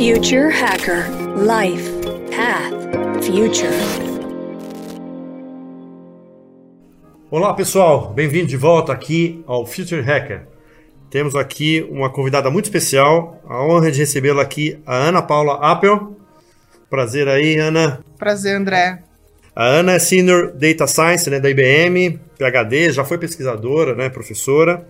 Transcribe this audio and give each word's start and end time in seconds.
Future 0.00 0.48
Hacker 0.48 1.10
Life 1.36 1.90
Path 2.34 3.22
Future. 3.22 3.68
Olá 7.30 7.52
pessoal, 7.52 8.10
bem-vindo 8.10 8.46
de 8.46 8.56
volta 8.56 8.94
aqui 8.94 9.44
ao 9.46 9.66
Future 9.66 10.00
Hacker. 10.00 10.46
Temos 11.10 11.36
aqui 11.36 11.86
uma 11.90 12.08
convidada 12.08 12.48
muito 12.48 12.64
especial, 12.64 13.42
a 13.46 13.62
honra 13.62 13.90
de 13.90 13.98
recebê-la 13.98 14.40
aqui, 14.40 14.78
a 14.86 14.96
Ana 14.96 15.20
Paula 15.20 15.56
Appel. 15.56 16.16
Prazer 16.88 17.28
aí, 17.28 17.58
Ana. 17.58 18.02
Prazer, 18.18 18.56
André. 18.56 19.02
A 19.54 19.66
Ana 19.66 19.92
é 19.92 19.98
Senior 19.98 20.52
Data 20.54 20.86
Science 20.86 21.28
né, 21.28 21.38
da 21.38 21.50
IBM, 21.50 22.18
PhD, 22.38 22.90
já 22.90 23.04
foi 23.04 23.18
pesquisadora, 23.18 23.94
né, 23.94 24.08
professora. 24.08 24.82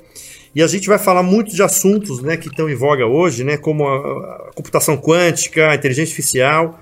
E 0.54 0.62
a 0.62 0.66
gente 0.66 0.88
vai 0.88 0.98
falar 0.98 1.22
muito 1.22 1.54
de 1.54 1.62
assuntos 1.62 2.20
né, 2.20 2.36
que 2.36 2.48
estão 2.48 2.68
em 2.68 2.74
voga 2.74 3.06
hoje, 3.06 3.44
né, 3.44 3.56
como 3.56 3.86
a, 3.86 4.48
a 4.48 4.50
computação 4.54 4.96
quântica, 4.96 5.70
a 5.70 5.74
inteligência 5.74 6.10
artificial, 6.10 6.80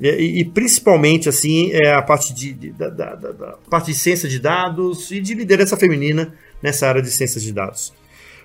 e, 0.00 0.40
e, 0.40 0.44
principalmente 0.44 1.28
assim 1.28 1.70
é 1.72 1.92
a 1.92 2.02
parte 2.02 2.34
de, 2.34 2.52
de 2.52 2.72
da, 2.72 2.88
da, 2.88 3.14
da, 3.14 3.54
parte 3.70 3.92
de 3.92 3.94
ciência 3.94 4.28
de 4.28 4.40
dados 4.40 5.12
e 5.12 5.20
de 5.20 5.32
liderança 5.32 5.76
feminina 5.76 6.34
nessa 6.60 6.88
área 6.88 7.00
de 7.00 7.10
ciências 7.10 7.42
de 7.42 7.52
dados. 7.52 7.92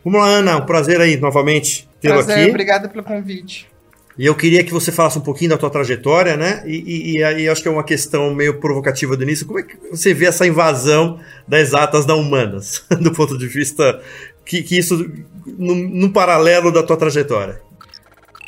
Vamos 0.03 0.19
lá, 0.19 0.27
Ana, 0.27 0.57
um 0.57 0.65
prazer 0.65 1.01
aí 1.01 1.17
novamente 1.17 1.89
tê-lo 1.99 2.19
aqui. 2.19 2.49
Obrigada 2.49 2.87
pelo 2.87 3.03
convite. 3.03 3.67
E 4.17 4.25
eu 4.25 4.33
queria 4.33 4.63
que 4.63 4.73
você 4.73 4.91
falasse 4.91 5.19
um 5.19 5.21
pouquinho 5.21 5.51
da 5.51 5.57
tua 5.57 5.69
trajetória, 5.69 6.35
né? 6.35 6.63
E, 6.65 7.17
e, 7.17 7.23
aí 7.23 7.47
acho 7.47 7.61
que 7.61 7.67
é 7.67 7.71
uma 7.71 7.83
questão 7.83 8.33
meio 8.33 8.59
provocativa 8.59 9.15
do 9.15 9.21
início. 9.21 9.45
Como 9.45 9.59
é 9.59 9.63
que 9.63 9.77
você 9.91 10.11
vê 10.11 10.25
essa 10.25 10.47
invasão 10.47 11.19
das 11.47 11.75
atas 11.75 12.03
da 12.03 12.15
humanas, 12.15 12.83
do 12.99 13.11
ponto 13.11 13.37
de 13.37 13.47
vista 13.47 14.01
que, 14.43 14.63
que 14.63 14.77
isso 14.77 15.07
no, 15.45 15.75
no, 15.75 16.11
paralelo 16.11 16.71
da 16.71 16.81
tua 16.81 16.97
trajetória? 16.97 17.61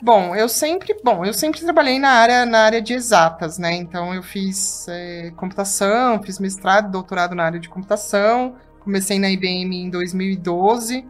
Bom, 0.02 0.36
eu 0.36 0.50
sempre, 0.50 0.96
bom, 1.04 1.24
eu 1.24 1.34
sempre 1.34 1.60
trabalhei 1.60 2.00
na 2.00 2.10
área, 2.10 2.46
na 2.46 2.60
área 2.62 2.82
de 2.82 2.94
exatas, 2.94 3.60
né? 3.60 3.76
Então 3.76 4.14
eu 4.14 4.24
fiz 4.24 4.88
é, 4.90 5.32
computação, 5.36 6.24
fiz 6.24 6.40
mestrado, 6.40 6.90
doutorado 6.90 7.36
na 7.36 7.44
área 7.44 7.60
de 7.60 7.70
computação. 7.70 8.56
Comecei 8.80 9.20
na 9.20 9.30
IBM 9.30 9.76
em 9.76 9.90
2012 9.92 11.06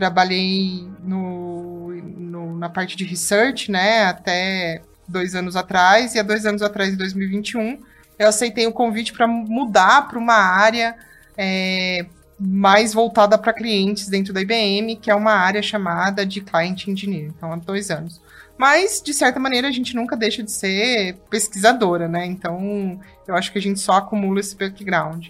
trabalhei 0.00 0.88
no, 1.04 1.90
no, 1.92 2.58
na 2.58 2.70
parte 2.70 2.96
de 2.96 3.04
research, 3.04 3.70
né, 3.70 4.04
até 4.04 4.80
dois 5.06 5.34
anos 5.34 5.56
atrás, 5.56 6.14
e 6.14 6.18
há 6.18 6.22
dois 6.22 6.46
anos 6.46 6.62
atrás, 6.62 6.94
em 6.94 6.96
2021, 6.96 7.82
eu 8.18 8.28
aceitei 8.28 8.66
o 8.66 8.72
convite 8.72 9.12
para 9.12 9.26
mudar 9.26 10.08
para 10.08 10.18
uma 10.18 10.36
área 10.36 10.96
é, 11.36 12.06
mais 12.38 12.94
voltada 12.94 13.36
para 13.36 13.52
clientes 13.52 14.08
dentro 14.08 14.32
da 14.32 14.40
IBM, 14.40 14.96
que 14.96 15.10
é 15.10 15.14
uma 15.14 15.32
área 15.32 15.60
chamada 15.60 16.24
de 16.24 16.40
Client 16.40 16.86
Engineer, 16.86 17.26
então 17.36 17.52
há 17.52 17.56
dois 17.56 17.90
anos. 17.90 18.22
Mas, 18.56 19.02
de 19.02 19.12
certa 19.12 19.38
maneira, 19.38 19.68
a 19.68 19.72
gente 19.72 19.94
nunca 19.94 20.16
deixa 20.16 20.42
de 20.42 20.50
ser 20.50 21.16
pesquisadora, 21.28 22.08
né? 22.08 22.24
Então, 22.26 22.98
eu 23.28 23.34
acho 23.34 23.52
que 23.52 23.58
a 23.58 23.62
gente 23.62 23.80
só 23.80 23.94
acumula 23.94 24.40
esse 24.40 24.56
background. 24.56 25.28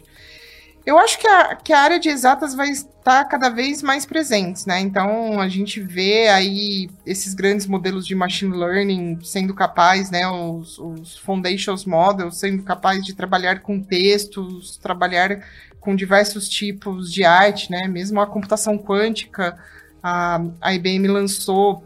Eu 0.91 0.99
acho 0.99 1.21
que 1.21 1.27
a, 1.29 1.55
que 1.55 1.73
a 1.73 1.79
área 1.79 2.01
de 2.01 2.09
exatas 2.09 2.53
vai 2.53 2.69
estar 2.69 3.25
cada 3.27 3.49
vez 3.49 3.81
mais 3.81 4.05
presente, 4.05 4.67
né? 4.67 4.81
Então 4.81 5.41
a 5.41 5.49
gente 5.49 5.79
vê 5.79 6.27
aí 6.27 6.91
esses 7.07 7.33
grandes 7.33 7.65
modelos 7.65 8.05
de 8.05 8.13
machine 8.13 8.57
learning 8.57 9.17
sendo 9.23 9.55
capazes, 9.55 10.11
né? 10.11 10.27
Os, 10.27 10.81
os 10.81 11.17
foundations 11.17 11.85
models 11.85 12.39
sendo 12.39 12.65
capazes 12.65 13.05
de 13.05 13.15
trabalhar 13.15 13.61
com 13.61 13.81
textos, 13.81 14.77
trabalhar 14.79 15.47
com 15.79 15.95
diversos 15.95 16.49
tipos 16.49 17.13
de 17.13 17.23
arte, 17.23 17.71
né? 17.71 17.87
Mesmo 17.87 18.21
a 18.21 18.27
computação 18.27 18.77
quântica, 18.77 19.57
a, 20.03 20.41
a 20.61 20.75
IBM 20.75 21.07
lançou, 21.07 21.85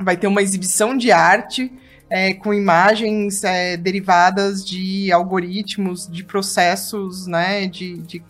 vai 0.00 0.16
ter 0.16 0.26
uma 0.26 0.40
exibição 0.40 0.96
de 0.96 1.12
arte 1.12 1.70
é, 2.08 2.32
com 2.32 2.54
imagens 2.54 3.44
é, 3.44 3.76
derivadas 3.76 4.64
de 4.64 5.12
algoritmos, 5.12 6.08
de 6.08 6.24
processos, 6.24 7.26
né, 7.26 7.66
de, 7.66 7.98
de, 7.98 8.22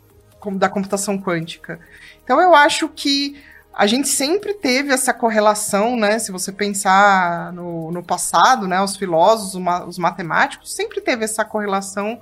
da 0.56 0.68
computação 0.68 1.18
quântica. 1.18 1.80
Então 2.22 2.40
eu 2.40 2.54
acho 2.54 2.88
que 2.88 3.36
a 3.78 3.86
gente 3.86 4.08
sempre 4.08 4.54
teve 4.54 4.92
essa 4.92 5.14
correlação, 5.14 5.96
né? 5.96 6.18
Se 6.18 6.32
você 6.32 6.50
pensar 6.50 7.52
no, 7.52 7.92
no 7.92 8.02
passado, 8.02 8.66
né? 8.66 8.80
Os 8.82 8.96
filósofos, 8.96 9.54
os 9.86 9.98
matemáticos, 9.98 10.74
sempre 10.74 11.00
teve 11.00 11.24
essa 11.24 11.44
correlação 11.44 12.20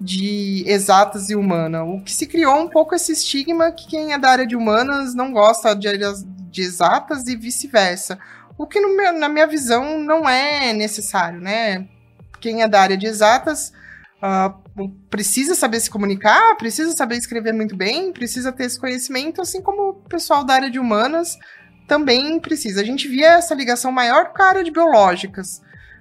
de 0.00 0.64
exatas 0.66 1.30
e 1.30 1.36
humana. 1.36 1.84
O 1.84 2.02
que 2.02 2.12
se 2.12 2.26
criou 2.26 2.58
um 2.58 2.68
pouco 2.68 2.94
esse 2.94 3.12
estigma 3.12 3.70
que 3.70 3.86
quem 3.86 4.12
é 4.12 4.18
da 4.18 4.30
área 4.30 4.46
de 4.46 4.56
humanas 4.56 5.14
não 5.14 5.32
gosta 5.32 5.76
de, 5.76 5.88
de 6.50 6.62
exatas 6.62 7.26
e 7.28 7.36
vice-versa. 7.36 8.18
O 8.58 8.66
que, 8.66 8.80
meu, 8.80 9.12
na 9.12 9.28
minha 9.28 9.46
visão, 9.46 9.98
não 10.00 10.28
é 10.28 10.72
necessário, 10.72 11.40
né? 11.40 11.86
Quem 12.40 12.62
é 12.62 12.68
da 12.68 12.80
área 12.80 12.96
de 12.96 13.06
exatas 13.06 13.72
uh, 14.22 14.54
precisa 14.88 15.54
saber 15.54 15.80
se 15.80 15.90
comunicar, 15.90 16.56
precisa 16.56 16.92
saber 16.92 17.16
escrever 17.16 17.52
muito 17.52 17.76
bem, 17.76 18.12
precisa 18.12 18.52
ter 18.52 18.64
esse 18.64 18.78
conhecimento, 18.78 19.40
assim 19.42 19.60
como 19.60 19.90
o 19.90 19.94
pessoal 20.08 20.44
da 20.44 20.54
área 20.54 20.70
de 20.70 20.78
humanas 20.78 21.36
também 21.86 22.38
precisa. 22.38 22.80
A 22.80 22.84
gente 22.84 23.08
via 23.08 23.32
essa 23.32 23.54
ligação 23.54 23.90
maior 23.90 24.32
com 24.32 24.42
a 24.42 24.46
área 24.46 24.64
de 24.64 24.70
biológicas, 24.70 25.60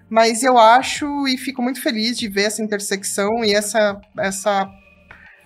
mas 0.10 0.44
eu 0.44 0.58
acho 0.58 1.28
e 1.28 1.38
fico 1.38 1.62
muito 1.62 1.82
feliz 1.82 2.18
de 2.18 2.28
ver 2.28 2.44
essa 2.44 2.62
intersecção 2.62 3.44
e 3.44 3.54
essa, 3.54 4.00
essa 4.20 4.70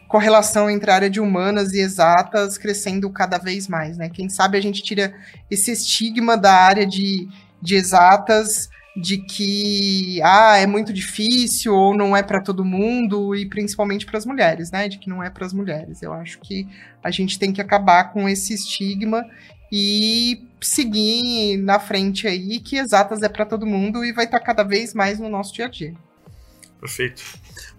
correlação 0.07 0.69
entre 0.69 0.91
a 0.91 0.95
área 0.95 1.09
de 1.09 1.19
humanas 1.19 1.73
e 1.73 1.79
exatas 1.79 2.57
crescendo 2.57 3.09
cada 3.09 3.37
vez 3.37 3.67
mais, 3.67 3.97
né? 3.97 4.09
Quem 4.09 4.29
sabe 4.29 4.57
a 4.57 4.61
gente 4.61 4.83
tira 4.83 5.13
esse 5.49 5.71
estigma 5.71 6.37
da 6.37 6.53
área 6.53 6.85
de, 6.85 7.27
de 7.61 7.75
exatas 7.75 8.69
de 8.95 9.17
que 9.17 10.21
ah, 10.23 10.57
é 10.57 10.67
muito 10.67 10.93
difícil 10.93 11.73
ou 11.73 11.95
não 11.95 12.15
é 12.15 12.21
para 12.21 12.39
todo 12.39 12.63
mundo 12.63 13.35
e 13.35 13.47
principalmente 13.47 14.05
para 14.05 14.17
as 14.17 14.25
mulheres, 14.25 14.71
né? 14.71 14.87
De 14.87 14.99
que 14.99 15.09
não 15.09 15.23
é 15.23 15.29
para 15.29 15.45
as 15.45 15.53
mulheres. 15.53 16.01
Eu 16.01 16.13
acho 16.13 16.39
que 16.39 16.67
a 17.03 17.09
gente 17.09 17.39
tem 17.39 17.51
que 17.51 17.61
acabar 17.61 18.11
com 18.11 18.29
esse 18.29 18.53
estigma 18.53 19.25
e 19.71 20.47
seguir 20.61 21.57
na 21.57 21.79
frente 21.79 22.27
aí 22.27 22.59
que 22.59 22.77
exatas 22.77 23.23
é 23.23 23.29
para 23.29 23.45
todo 23.45 23.65
mundo 23.65 24.05
e 24.05 24.13
vai 24.13 24.25
estar 24.25 24.39
tá 24.39 24.45
cada 24.45 24.63
vez 24.63 24.93
mais 24.93 25.19
no 25.19 25.27
nosso 25.27 25.53
dia 25.53 25.65
a 25.65 25.69
dia. 25.69 25.95
Perfeito. 26.79 27.23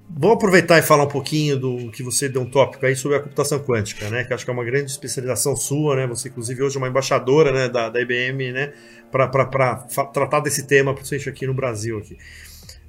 Vou 0.09 0.33
aproveitar 0.33 0.79
e 0.79 0.83
falar 0.83 1.05
um 1.05 1.09
pouquinho 1.09 1.59
do 1.59 1.91
que 1.91 2.03
você 2.03 2.29
deu 2.29 2.43
um 2.43 2.47
tópico 2.47 2.85
aí 2.85 2.95
sobre 2.95 3.17
a 3.17 3.21
computação 3.21 3.59
quântica, 3.59 4.09
né? 4.11 4.23
Que 4.25 4.35
acho 4.35 4.45
que 4.45 4.51
é 4.51 4.55
uma 4.55 4.65
grande 4.65 4.91
especialização 4.91 5.57
sua, 5.57 5.97
né? 5.97 6.07
Você, 6.07 6.29
inclusive, 6.29 6.63
hoje 6.63 6.77
é 6.77 6.79
uma 6.79 6.89
embaixadora 6.89 7.51
né, 7.51 7.69
da, 7.69 7.89
da 7.89 8.01
IBM, 8.01 8.53
né? 8.53 8.73
Para 9.11 9.27
tratar 9.27 10.41
desse 10.41 10.67
tema, 10.67 10.95
principalmente 10.95 11.29
aqui 11.29 11.47
no 11.47 11.55
Brasil. 11.55 11.99
Aqui. 11.99 12.17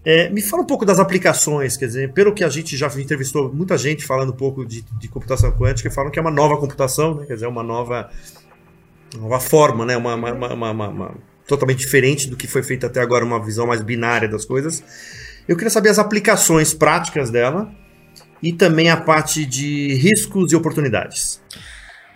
É, 0.04 0.30
me 0.30 0.40
fala 0.40 0.62
um 0.62 0.68
pouco 0.68 0.86
das 0.86 1.00
aplicações, 1.00 1.76
quer 1.76 1.88
dizer, 1.88 2.14
pelo 2.14 2.32
que 2.32 2.44
a 2.44 2.50
gente 2.50 2.78
já 2.78 2.88
entrevistou 2.96 3.52
muita 3.52 3.76
gente 3.76 4.06
falando 4.06 4.32
um 4.32 4.36
pouco 4.36 4.64
de, 4.64 4.84
de 5.00 5.08
computação 5.08 5.52
quântica, 5.52 5.90
falam 5.90 6.12
que 6.12 6.20
é 6.20 6.22
uma 6.22 6.30
nova 6.30 6.58
computação, 6.58 7.16
né? 7.16 7.26
Quer 7.26 7.34
dizer, 7.34 7.48
uma 7.48 7.64
nova, 7.64 8.12
nova 9.18 9.40
forma, 9.40 9.84
né? 9.84 9.98
Uma, 9.98 10.14
uma, 10.14 10.54
uma, 10.54 10.90
uma, 10.90 11.16
totalmente 11.48 11.80
diferente 11.80 12.30
do 12.30 12.36
que 12.36 12.46
foi 12.46 12.62
feito 12.62 12.86
até 12.86 13.02
agora, 13.02 13.26
uma 13.26 13.44
visão 13.44 13.66
mais 13.66 13.82
binária 13.82 14.28
das 14.28 14.46
coisas. 14.46 14.84
Eu 15.48 15.56
queria 15.56 15.70
saber 15.70 15.90
as 15.90 16.00
aplicações 16.00 16.74
práticas 16.74 17.30
dela 17.30 17.70
e 18.42 18.52
também 18.52 18.90
a 18.90 18.98
parte 18.98 19.46
de 19.46 19.94
riscos 19.96 20.52
e 20.52 20.56
oportunidades. 20.56 21.42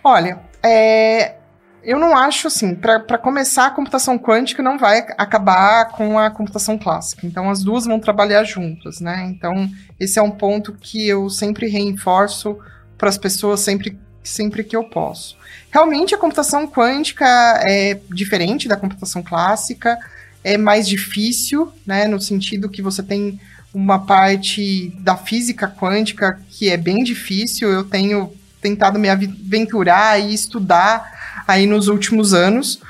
Olha, 0.02 0.40
é, 0.62 1.36
eu 1.82 1.98
não 1.98 2.16
acho 2.16 2.46
assim, 2.46 2.74
para 2.74 3.18
começar, 3.18 3.66
a 3.66 3.70
computação 3.70 4.18
quântica 4.18 4.62
não 4.62 4.78
vai 4.78 4.98
acabar 5.16 5.88
com 5.90 6.18
a 6.18 6.30
computação 6.30 6.78
clássica. 6.78 7.26
Então, 7.26 7.48
as 7.48 7.62
duas 7.62 7.86
vão 7.86 7.98
trabalhar 7.98 8.44
juntas, 8.44 9.00
né? 9.00 9.26
Então, 9.26 9.68
esse 9.98 10.18
é 10.18 10.22
um 10.22 10.30
ponto 10.30 10.72
que 10.74 11.08
eu 11.08 11.30
sempre 11.30 11.68
reforço 11.68 12.58
para 12.98 13.08
as 13.08 13.16
pessoas 13.16 13.60
sempre, 13.60 13.98
sempre 14.22 14.62
que 14.62 14.76
eu 14.76 14.84
posso. 14.84 15.38
Realmente, 15.70 16.14
a 16.14 16.18
computação 16.18 16.66
quântica 16.66 17.26
é 17.66 17.98
diferente 18.10 18.68
da 18.68 18.76
computação 18.76 19.22
clássica 19.22 19.98
é 20.42 20.56
mais 20.56 20.88
difícil, 20.88 21.72
né, 21.86 22.06
no 22.06 22.20
sentido 22.20 22.68
que 22.68 22.82
você 22.82 23.02
tem 23.02 23.38
uma 23.72 24.00
parte 24.00 24.92
da 25.00 25.16
física 25.16 25.68
quântica 25.68 26.40
que 26.48 26.68
é 26.68 26.76
bem 26.76 27.04
difícil. 27.04 27.70
Eu 27.70 27.84
tenho 27.84 28.32
tentado 28.60 28.98
me 28.98 29.08
aventurar 29.08 30.20
e 30.20 30.34
estudar 30.34 31.44
aí 31.46 31.66
nos 31.66 31.88
últimos 31.88 32.34
anos. 32.34 32.80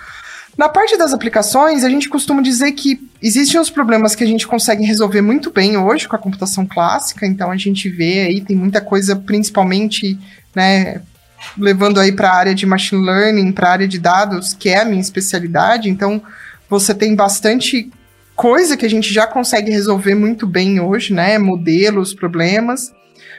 Na 0.57 0.69
parte 0.69 0.97
das 0.97 1.13
aplicações, 1.13 1.85
a 1.85 1.89
gente 1.89 2.09
costuma 2.09 2.43
dizer 2.43 2.73
que 2.73 3.01
existem 3.23 3.59
os 3.61 3.71
problemas 3.71 4.15
que 4.15 4.25
a 4.25 4.27
gente 4.27 4.47
consegue 4.47 4.85
resolver 4.85 5.23
muito 5.23 5.51
bem 5.51 5.77
hoje 5.77 6.09
com 6.09 6.17
a 6.17 6.19
computação 6.19 6.67
clássica, 6.67 7.27
então 7.27 7.51
a 7.51 7.57
gente 7.57 7.89
vê 7.89 8.21
aí, 8.21 8.41
tem 8.41 8.57
muita 8.57 8.81
coisa, 8.81 9.17
principalmente, 9.17 10.19
né, 10.55 11.01
levando 11.57 11.99
aí 11.99 12.13
para 12.13 12.31
a 12.31 12.37
área 12.37 12.55
de 12.55 12.67
machine 12.67 13.03
learning, 13.03 13.53
para 13.53 13.69
a 13.69 13.73
área 13.73 13.89
de 13.89 13.99
dados, 13.99 14.53
que 14.53 14.69
é 14.69 14.81
a 14.81 14.85
minha 14.85 15.01
especialidade, 15.01 15.89
então 15.89 16.21
você 16.71 16.95
tem 16.95 17.17
bastante 17.17 17.91
coisa 18.37 18.77
que 18.77 18.87
a 18.87 18.89
gente 18.89 19.13
já 19.13 19.27
consegue 19.27 19.71
resolver 19.71 20.15
muito 20.15 20.47
bem 20.47 20.81
hoje, 20.81 21.13
né? 21.13 21.37
Modelos, 21.37 22.15
problemas. 22.15 22.93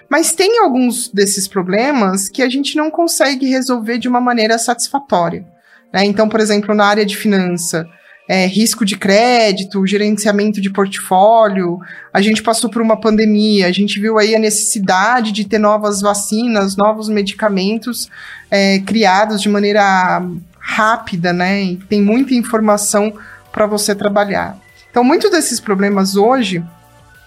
Mas 0.10 0.36
tem 0.36 0.60
alguns 0.60 1.08
desses 1.08 1.48
problemas 1.48 2.28
que 2.28 2.44
a 2.44 2.50
gente 2.50 2.76
não 2.76 2.92
consegue 2.92 3.48
resolver 3.48 3.98
de 3.98 4.10
uma 4.10 4.20
maneira 4.20 4.60
satisfatória. 4.60 5.46
Né? 5.94 6.04
Então, 6.06 6.28
por 6.28 6.42
exemplo, 6.42 6.76
na 6.76 6.86
área 6.86 7.06
de 7.06 7.16
finança, 7.16 7.88
é, 8.28 8.46
risco 8.46 8.86
de 8.86 8.98
crédito, 8.98 9.86
gerenciamento 9.88 10.62
de 10.62 10.70
portfólio. 10.70 11.80
A 12.14 12.22
gente 12.22 12.44
passou 12.44 12.70
por 12.70 12.82
uma 12.82 13.00
pandemia, 13.00 13.68
a 13.68 13.72
gente 13.72 14.00
viu 14.00 14.18
aí 14.18 14.36
a 14.36 14.40
necessidade 14.40 15.32
de 15.32 15.46
ter 15.46 15.58
novas 15.58 16.02
vacinas, 16.02 16.76
novos 16.76 17.10
medicamentos 17.10 18.10
é, 18.50 18.80
criados 18.80 19.42
de 19.42 19.50
maneira 19.50 20.22
rápida, 20.62 21.34
né? 21.34 21.64
E 21.64 21.78
tem 21.78 22.02
muita 22.02 22.34
informação 22.34 23.14
para 23.52 23.66
você 23.66 23.94
trabalhar. 23.94 24.58
Então, 24.90 25.04
muitos 25.04 25.32
desses 25.32 25.60
problemas 25.60 26.16
hoje 26.16 26.64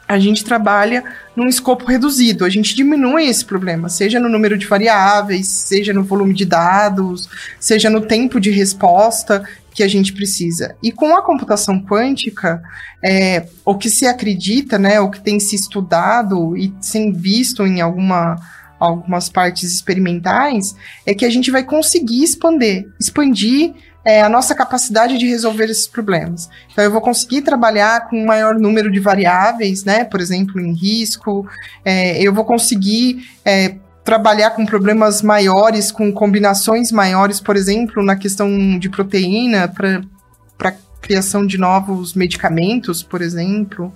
a 0.07 0.19
gente 0.19 0.45
trabalha 0.45 1.03
num 1.35 1.49
escopo 1.49 1.87
reduzido, 1.87 2.45
a 2.45 2.51
gente 2.51 2.75
diminui 2.75 3.27
esse 3.27 3.45
problema, 3.45 3.89
seja 3.89 4.21
no 4.21 4.29
número 4.29 4.57
de 4.57 4.67
variáveis, 4.67 5.49
seja 5.49 5.93
no 5.93 6.05
volume 6.05 6.35
de 6.35 6.45
dados, 6.45 7.29
seja 7.59 7.89
no 7.89 8.03
tempo 8.03 8.39
de 8.39 8.51
resposta 8.51 9.43
que 9.73 9.83
a 9.83 9.89
gente 9.89 10.13
precisa. 10.13 10.77
E 10.83 10.93
com 10.93 11.17
a 11.17 11.23
computação 11.23 11.83
quântica, 11.83 12.63
é, 13.03 13.47
o 13.65 13.77
que 13.77 13.91
se 13.91 14.07
acredita, 14.07 14.79
né, 14.79 15.01
o 15.01 15.11
que 15.11 15.21
tem 15.21 15.41
se 15.41 15.57
estudado 15.57 16.57
e 16.57 16.73
sem 16.81 17.13
visto 17.13 17.67
em 17.67 17.81
alguma, 17.81 18.37
algumas 18.79 19.29
partes 19.29 19.73
experimentais, 19.73 20.75
é 21.07 21.15
que 21.15 21.25
a 21.25 21.31
gente 21.31 21.51
vai 21.51 21.63
conseguir 21.63 22.23
expandir, 22.23 22.89
expandir 22.99 23.75
é, 24.05 24.21
a 24.21 24.29
nossa 24.29 24.55
capacidade 24.55 25.17
de 25.17 25.27
resolver 25.27 25.65
esses 25.65 25.87
problemas. 25.87 26.51
Então, 26.71 26.85
eu 26.85 26.91
vou 26.91 27.01
conseguir 27.01 27.43
trabalhar 27.43 28.09
com 28.09 28.21
um 28.21 28.27
maior 28.27 28.55
número 28.59 28.91
de 28.91 29.01
variáveis, 29.01 29.85
né? 29.85 30.05
Por 30.05 30.21
exemplo, 30.21 30.61
em 30.61 30.75
risco, 30.75 31.49
é, 31.85 32.23
eu 32.23 32.33
vou 32.33 32.45
conseguir 32.45 33.27
é, 33.45 33.77
trabalhar 34.05 34.51
com 34.51 34.67
problemas 34.67 35.23
maiores, 35.23 35.91
com 35.91 36.13
combinações 36.13 36.93
maiores, 36.93 37.41
por 37.41 37.57
exemplo, 37.57 38.03
na 38.05 38.15
questão 38.15 38.79
de 38.79 38.91
proteína, 38.91 39.67
para 39.67 40.75
criação 41.01 41.47
de 41.47 41.59
novos 41.59 42.15
medicamentos, 42.15 43.03
por 43.03 43.23
exemplo. 43.23 43.95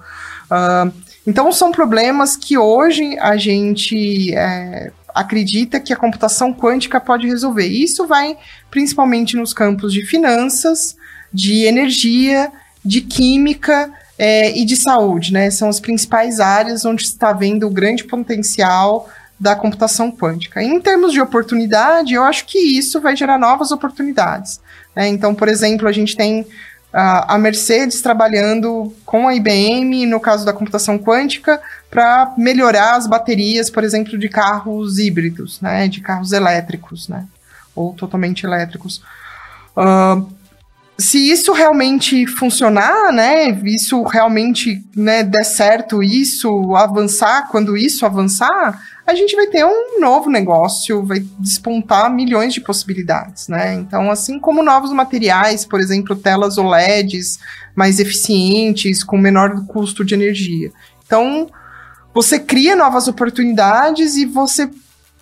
Uh, 0.50 0.92
então, 1.26 1.52
são 1.52 1.70
problemas 1.70 2.36
que 2.36 2.56
hoje 2.56 3.18
a 3.18 3.36
gente 3.36 4.34
é, 4.34 4.90
acredita 5.14 5.80
que 5.80 5.92
a 5.92 5.96
computação 5.96 6.54
quântica 6.54 7.00
pode 7.00 7.26
resolver. 7.26 7.66
Isso 7.66 8.06
vai 8.06 8.36
principalmente 8.70 9.36
nos 9.36 9.52
campos 9.52 9.92
de 9.92 10.04
finanças, 10.06 10.96
de 11.32 11.64
energia, 11.64 12.50
de 12.84 13.00
química 13.00 13.92
é, 14.18 14.56
e 14.56 14.64
de 14.64 14.76
saúde, 14.76 15.32
né? 15.32 15.50
São 15.50 15.68
as 15.68 15.80
principais 15.80 16.40
áreas 16.40 16.84
onde 16.84 17.02
está 17.02 17.32
vendo 17.32 17.66
o 17.66 17.70
grande 17.70 18.04
potencial 18.04 19.08
da 19.38 19.54
computação 19.54 20.10
quântica. 20.10 20.62
Em 20.62 20.80
termos 20.80 21.12
de 21.12 21.20
oportunidade, 21.20 22.14
eu 22.14 22.24
acho 22.24 22.44
que 22.46 22.58
isso 22.58 23.00
vai 23.00 23.14
gerar 23.14 23.38
novas 23.38 23.70
oportunidades. 23.70 24.60
Né? 24.96 25.08
Então, 25.08 25.34
por 25.34 25.46
exemplo, 25.48 25.86
a 25.86 25.92
gente 25.92 26.16
tem 26.16 26.44
a 26.92 27.36
Mercedes 27.38 28.00
trabalhando 28.00 28.94
com 29.04 29.28
a 29.28 29.34
IBM, 29.34 30.06
no 30.06 30.18
caso 30.18 30.44
da 30.44 30.52
computação 30.52 30.98
quântica, 30.98 31.60
para 31.90 32.32
melhorar 32.36 32.96
as 32.96 33.06
baterias, 33.06 33.68
por 33.68 33.84
exemplo, 33.84 34.18
de 34.18 34.28
carros 34.28 34.98
híbridos, 34.98 35.60
né, 35.60 35.86
de 35.86 36.00
carros 36.00 36.32
elétricos, 36.32 37.08
né, 37.08 37.26
ou 37.74 37.92
totalmente 37.92 38.44
elétricos. 38.44 39.02
Uh, 39.76 40.26
se 41.00 41.30
isso 41.30 41.52
realmente 41.52 42.26
funcionar, 42.26 43.12
né, 43.12 43.50
isso 43.64 44.02
realmente 44.02 44.84
né, 44.96 45.22
der 45.22 45.44
certo, 45.44 46.02
isso 46.02 46.74
avançar, 46.74 47.48
quando 47.50 47.76
isso 47.76 48.04
avançar, 48.04 48.82
a 49.06 49.14
gente 49.14 49.36
vai 49.36 49.46
ter 49.46 49.64
um 49.64 50.00
novo 50.00 50.28
negócio, 50.28 51.04
vai 51.04 51.20
despontar 51.38 52.12
milhões 52.12 52.52
de 52.52 52.60
possibilidades, 52.60 53.48
né? 53.48 53.72
Então, 53.74 54.10
assim 54.10 54.38
como 54.38 54.62
novos 54.62 54.92
materiais, 54.92 55.64
por 55.64 55.80
exemplo, 55.80 56.14
telas 56.14 56.58
OLEDs 56.58 57.38
mais 57.74 58.00
eficientes, 58.00 59.02
com 59.02 59.16
menor 59.16 59.64
custo 59.66 60.04
de 60.04 60.14
energia. 60.14 60.70
Então, 61.06 61.48
você 62.12 62.38
cria 62.38 62.76
novas 62.76 63.08
oportunidades 63.08 64.16
e 64.16 64.26
você 64.26 64.68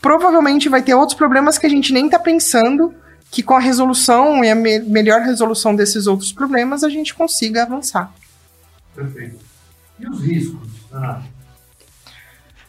provavelmente 0.00 0.69
vai 0.69 0.82
ter 0.82 0.94
outros 0.94 1.17
problemas 1.17 1.58
que 1.58 1.67
a 1.67 1.70
gente 1.70 1.93
nem 1.93 2.06
está 2.06 2.19
pensando, 2.19 2.93
que 3.31 3.43
com 3.43 3.55
a 3.55 3.61
resolução 3.61 4.44
e 4.44 4.50
a 4.50 4.55
me 4.55 4.78
melhor 4.81 5.20
resolução 5.23 5.75
desses 5.75 6.06
outros 6.06 6.32
problemas 6.32 6.82
a 6.84 6.88
gente 6.88 7.14
consiga 7.14 7.62
avançar. 7.62 8.12
Perfeito. 8.94 9.38
E 9.99 10.08
os 10.08 10.20
riscos, 10.20 10.69
Ana? 10.93 11.25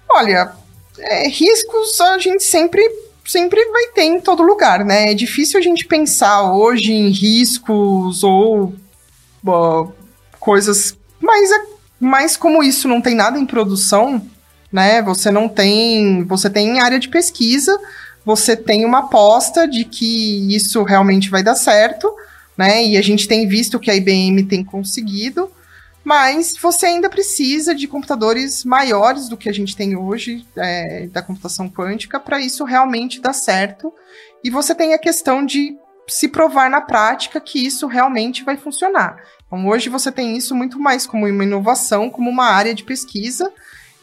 Olha, 0.10 0.54
é, 0.98 1.28
riscos 1.28 2.00
a 2.02 2.18
gente 2.18 2.44
sempre 2.44 2.82
sempre 3.26 3.64
vai 3.66 3.88
ter 3.88 4.04
em 4.04 4.22
todo 4.22 4.42
lugar, 4.42 4.86
né? 4.86 5.12
É 5.12 5.14
difícil 5.14 5.60
a 5.60 5.64
gente 5.64 5.86
pensar 5.86 6.54
hoje 6.54 6.94
em 6.94 7.10
riscos 7.10 8.24
ou 8.24 8.74
uh, 9.46 9.94
coisas, 10.40 10.98
mas 11.20 11.52
é, 11.52 11.66
mas 12.00 12.38
como 12.38 12.64
isso 12.64 12.88
não 12.88 13.02
tem 13.02 13.14
nada 13.14 13.38
em 13.38 13.46
produção, 13.46 14.26
né? 14.72 15.02
Você 15.02 15.30
não 15.30 15.50
tem, 15.50 16.24
você 16.24 16.50
tem 16.50 16.80
área 16.80 17.00
de 17.00 17.10
pesquisa, 17.10 17.78
você 18.28 18.58
tem 18.58 18.84
uma 18.84 19.00
aposta 19.00 19.66
de 19.66 19.86
que 19.86 20.54
isso 20.54 20.84
realmente 20.84 21.30
vai 21.30 21.42
dar 21.42 21.56
certo, 21.56 22.14
né? 22.58 22.84
E 22.84 22.98
a 22.98 23.02
gente 23.02 23.26
tem 23.26 23.48
visto 23.48 23.80
que 23.80 23.90
a 23.90 23.96
IBM 23.96 24.44
tem 24.44 24.66
conseguido 24.66 25.50
mas 26.04 26.56
você 26.62 26.86
ainda 26.86 27.10
precisa 27.10 27.76
de 27.76 27.86
computadores 27.86 28.64
maiores 28.64 29.28
do 29.28 29.36
que 29.36 29.50
a 29.50 29.54
gente 29.54 29.76
tem 29.76 29.98
hoje 29.98 30.48
é, 30.56 31.06
da 31.08 31.22
computação 31.22 31.70
quântica 31.70 32.18
para 32.18 32.40
isso 32.40 32.64
realmente 32.64 33.20
dar 33.20 33.34
certo. 33.34 33.94
E 34.42 34.50
você 34.50 34.74
tem 34.74 34.94
a 34.94 34.98
questão 34.98 35.46
de 35.46 35.76
se 36.08 36.30
provar 36.30 36.70
na 36.70 36.80
prática 36.80 37.42
que 37.42 37.60
isso 37.60 37.88
realmente 37.88 38.46
vai 38.46 38.56
funcionar. 38.56 39.22
Então, 39.46 39.68
hoje 39.68 39.90
você 39.90 40.10
tem 40.10 40.38
isso 40.38 40.56
muito 40.56 40.80
mais 40.80 41.06
como 41.06 41.28
uma 41.28 41.44
inovação, 41.44 42.10
como 42.10 42.30
uma 42.30 42.46
área 42.46 42.74
de 42.74 42.86
pesquisa, 42.86 43.52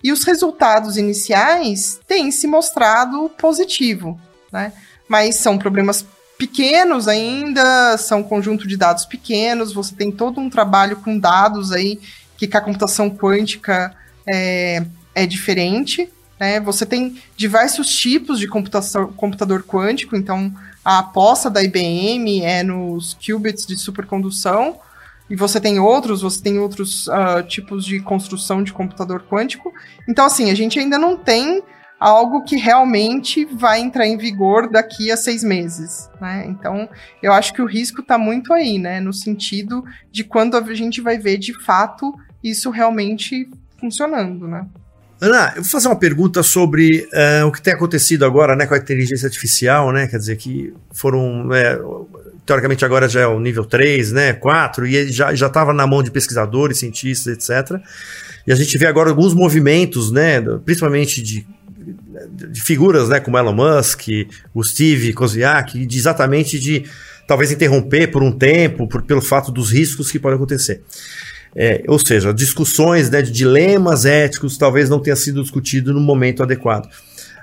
e 0.05 0.13
os 0.13 0.23
resultados 0.23 0.99
iniciais 0.99 1.99
têm 2.07 2.31
se 2.31 2.47
mostrado 2.47 3.31
positivo, 3.39 4.21
né? 4.53 4.71
Mas 5.09 5.37
são 5.37 5.57
problemas 5.57 6.05
pequenos 6.37 7.09
ainda, 7.09 7.97
são 7.97 8.21
um 8.21 8.23
conjunto 8.23 8.69
de 8.69 8.77
dados 8.77 9.07
pequenos, 9.07 9.73
você 9.73 9.95
tem 9.95 10.13
todo 10.13 10.39
um 10.39 10.51
trabalho 10.51 10.97
com 10.97 11.19
dados 11.19 11.73
aí 11.73 11.99
que 12.37 12.47
com 12.47 12.59
a 12.59 12.61
computação 12.61 13.09
quântica 13.09 13.95
é, 14.29 14.85
é 15.15 15.27
diferente. 15.27 16.11
Né? 16.39 16.61
Você 16.61 16.85
tem 16.85 17.19
diversos 17.37 17.89
tipos 17.89 18.39
de 18.39 18.47
computação, 18.47 19.13
computador 19.13 19.63
quântico, 19.63 20.17
então 20.17 20.53
a 20.85 20.99
aposta 20.99 21.49
da 21.49 21.63
IBM 21.63 22.43
é 22.43 22.63
nos 22.63 23.15
qubits 23.15 23.67
de 23.67 23.79
supercondução, 23.79 24.79
e 25.29 25.37
você 25.37 25.61
tem 25.61 25.79
outros, 25.79 26.23
você 26.23 26.43
tem 26.43 26.59
outros 26.59 27.07
uh, 27.07 27.43
tipos 27.47 27.85
de 27.85 28.01
construção 28.01 28.63
de 28.63 28.73
computador 28.73 29.23
quântico. 29.23 29.73
Então, 30.09 30.27
assim, 30.27 30.51
a 30.51 30.55
gente 30.55 30.79
ainda 30.79 30.99
não 30.99 31.17
tem 31.17 31.63
algo 31.99 32.43
que 32.43 32.57
realmente 32.57 33.45
vai 33.47 33.81
entrar 33.81 34.07
em 34.07 34.19
vigor 34.19 34.69
daqui 34.71 35.11
a 35.11 35.17
seis 35.17 35.43
meses, 35.43 36.11
né? 36.21 36.45
Então, 36.47 36.89
eu 37.23 37.33
acho 37.33 37.55
que 37.55 37.63
o 37.63 37.67
risco 37.67 38.03
está 38.03 38.19
muito 38.19 38.53
aí, 38.53 38.79
né? 38.79 39.01
No 39.01 39.13
sentido 39.13 39.83
de 40.13 40.25
quando 40.25 40.57
a 40.57 40.75
gente 40.75 41.01
vai 41.01 41.17
ver 41.17 41.39
de 41.39 41.55
fato 41.65 42.13
isso 42.43 42.69
realmente 42.69 43.49
funcionando, 43.81 44.47
né? 44.47 44.67
Ana, 45.21 45.53
eu 45.57 45.63
vou 45.63 45.71
fazer 45.71 45.89
uma 45.89 45.99
pergunta 45.99 46.43
sobre 46.43 47.09
uh, 47.13 47.47
o 47.47 47.53
que 47.53 47.63
tem 47.63 47.73
acontecido 47.73 48.27
agora 48.27 48.55
né, 48.55 48.67
com 48.67 48.75
a 48.75 48.79
inteligência 48.79 49.27
artificial, 49.27 49.91
né? 49.91 50.07
Quer 50.07 50.19
dizer, 50.19 50.37
que 50.37 50.75
foram. 50.93 51.49
É, 51.55 51.79
teoricamente 52.47 52.85
agora 52.85 53.09
já 53.09 53.21
é 53.21 53.27
o 53.27 53.41
nível 53.41 53.65
3, 53.65 54.13
né? 54.13 54.33
4, 54.33 54.87
e 54.87 55.13
já 55.13 55.33
estava 55.33 55.73
na 55.73 55.87
mão 55.87 56.03
de 56.03 56.11
pesquisadores, 56.11 56.79
cientistas, 56.79 57.51
etc. 57.51 57.81
E 58.47 58.53
a 58.53 58.55
gente 58.55 58.77
vê 58.77 58.87
agora 58.87 59.11
alguns 59.11 59.35
movimentos, 59.35 60.11
né? 60.11 60.41
Principalmente 60.65 61.23
de 61.23 61.47
de 62.31 62.63
figuras, 62.63 63.09
né, 63.09 63.21
como 63.21 63.37
Elon 63.37 63.53
Musk, 63.53 64.09
o 64.55 64.63
Steve 64.63 65.13
Koziak, 65.13 65.85
de 65.85 65.99
exatamente 65.99 66.59
de 66.59 66.85
talvez 67.27 67.51
interromper 67.51 68.09
por 68.11 68.23
um 68.23 68.33
tempo, 68.33 68.89
por, 68.89 69.03
pelo 69.03 69.21
fato 69.21 69.51
dos 69.51 69.71
riscos 69.71 70.11
que 70.11 70.19
podem 70.19 70.37
acontecer. 70.37 70.83
É, 71.57 71.85
ou 71.87 71.99
seja, 71.99 72.35
discussões 72.35 73.09
né, 73.11 73.23
de 73.23 73.31
dilemas 73.31 74.05
éticos 74.05 74.59
talvez 74.59 74.89
não 74.89 75.01
tenha 75.01 75.15
sido 75.15 75.43
discutido 75.43 75.93
no 75.93 76.01
momento 76.01 76.43
adequado. 76.43 76.89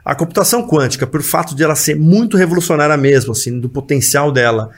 A 0.04 0.16
computação 0.16 0.68
quântica, 0.68 1.06
por 1.06 1.22
fato 1.22 1.56
de 1.56 1.64
ela 1.64 1.76
ser 1.76 1.96
muito 1.96 2.38
revolucionária 2.38 2.98
mesmo, 2.98 3.32
assim, 3.32 3.60
do 3.60 3.70
potencial 3.70 4.32
dela, 4.32 4.72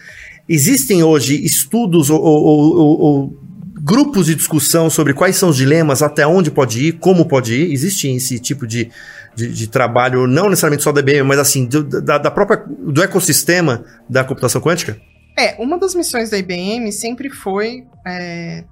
existem 0.48 1.04
hoje 1.04 1.44
estudos 1.44 2.10
ou, 2.10 2.22
ou, 2.22 2.78
ou, 2.78 3.02
ou 3.02 3.44
grupos 3.84 4.28
de 4.28 4.36
discussão 4.36 4.90
sobre 4.90 5.14
quais 5.14 5.36
são 5.36 5.50
os 5.50 5.58
dilemas, 5.58 6.02
até 6.02 6.26
onde 6.26 6.50
pode 6.50 6.88
ir, 6.88 6.94
como 6.94 7.26
pode 7.26 7.54
ir? 7.54 7.74
Existe 7.74 8.08
esse 8.08 8.40
tipo 8.40 8.66
de, 8.66 8.90
de, 9.36 9.50
de 9.50 9.68
trabalho, 9.68 10.26
não 10.28 10.50
necessariamente 10.50 10.84
só 10.84 10.92
da 10.92 11.02
IBM, 11.02 11.24
mas 11.24 11.40
assim, 11.40 11.66
do, 11.66 11.84
da, 11.84 12.18
da 12.18 12.32
própria, 12.32 12.64
do 12.68 13.02
ecossistema 13.04 13.84
da 14.10 14.24
computação 14.24 14.62
quântica? 14.62 14.98
É, 15.38 15.56
uma 15.62 15.78
das 15.78 15.96
missões 15.96 16.30
da 16.30 16.38
IBM 16.38 16.92
sempre 16.92 17.30
foi 17.30 17.86
é, 18.06 18.64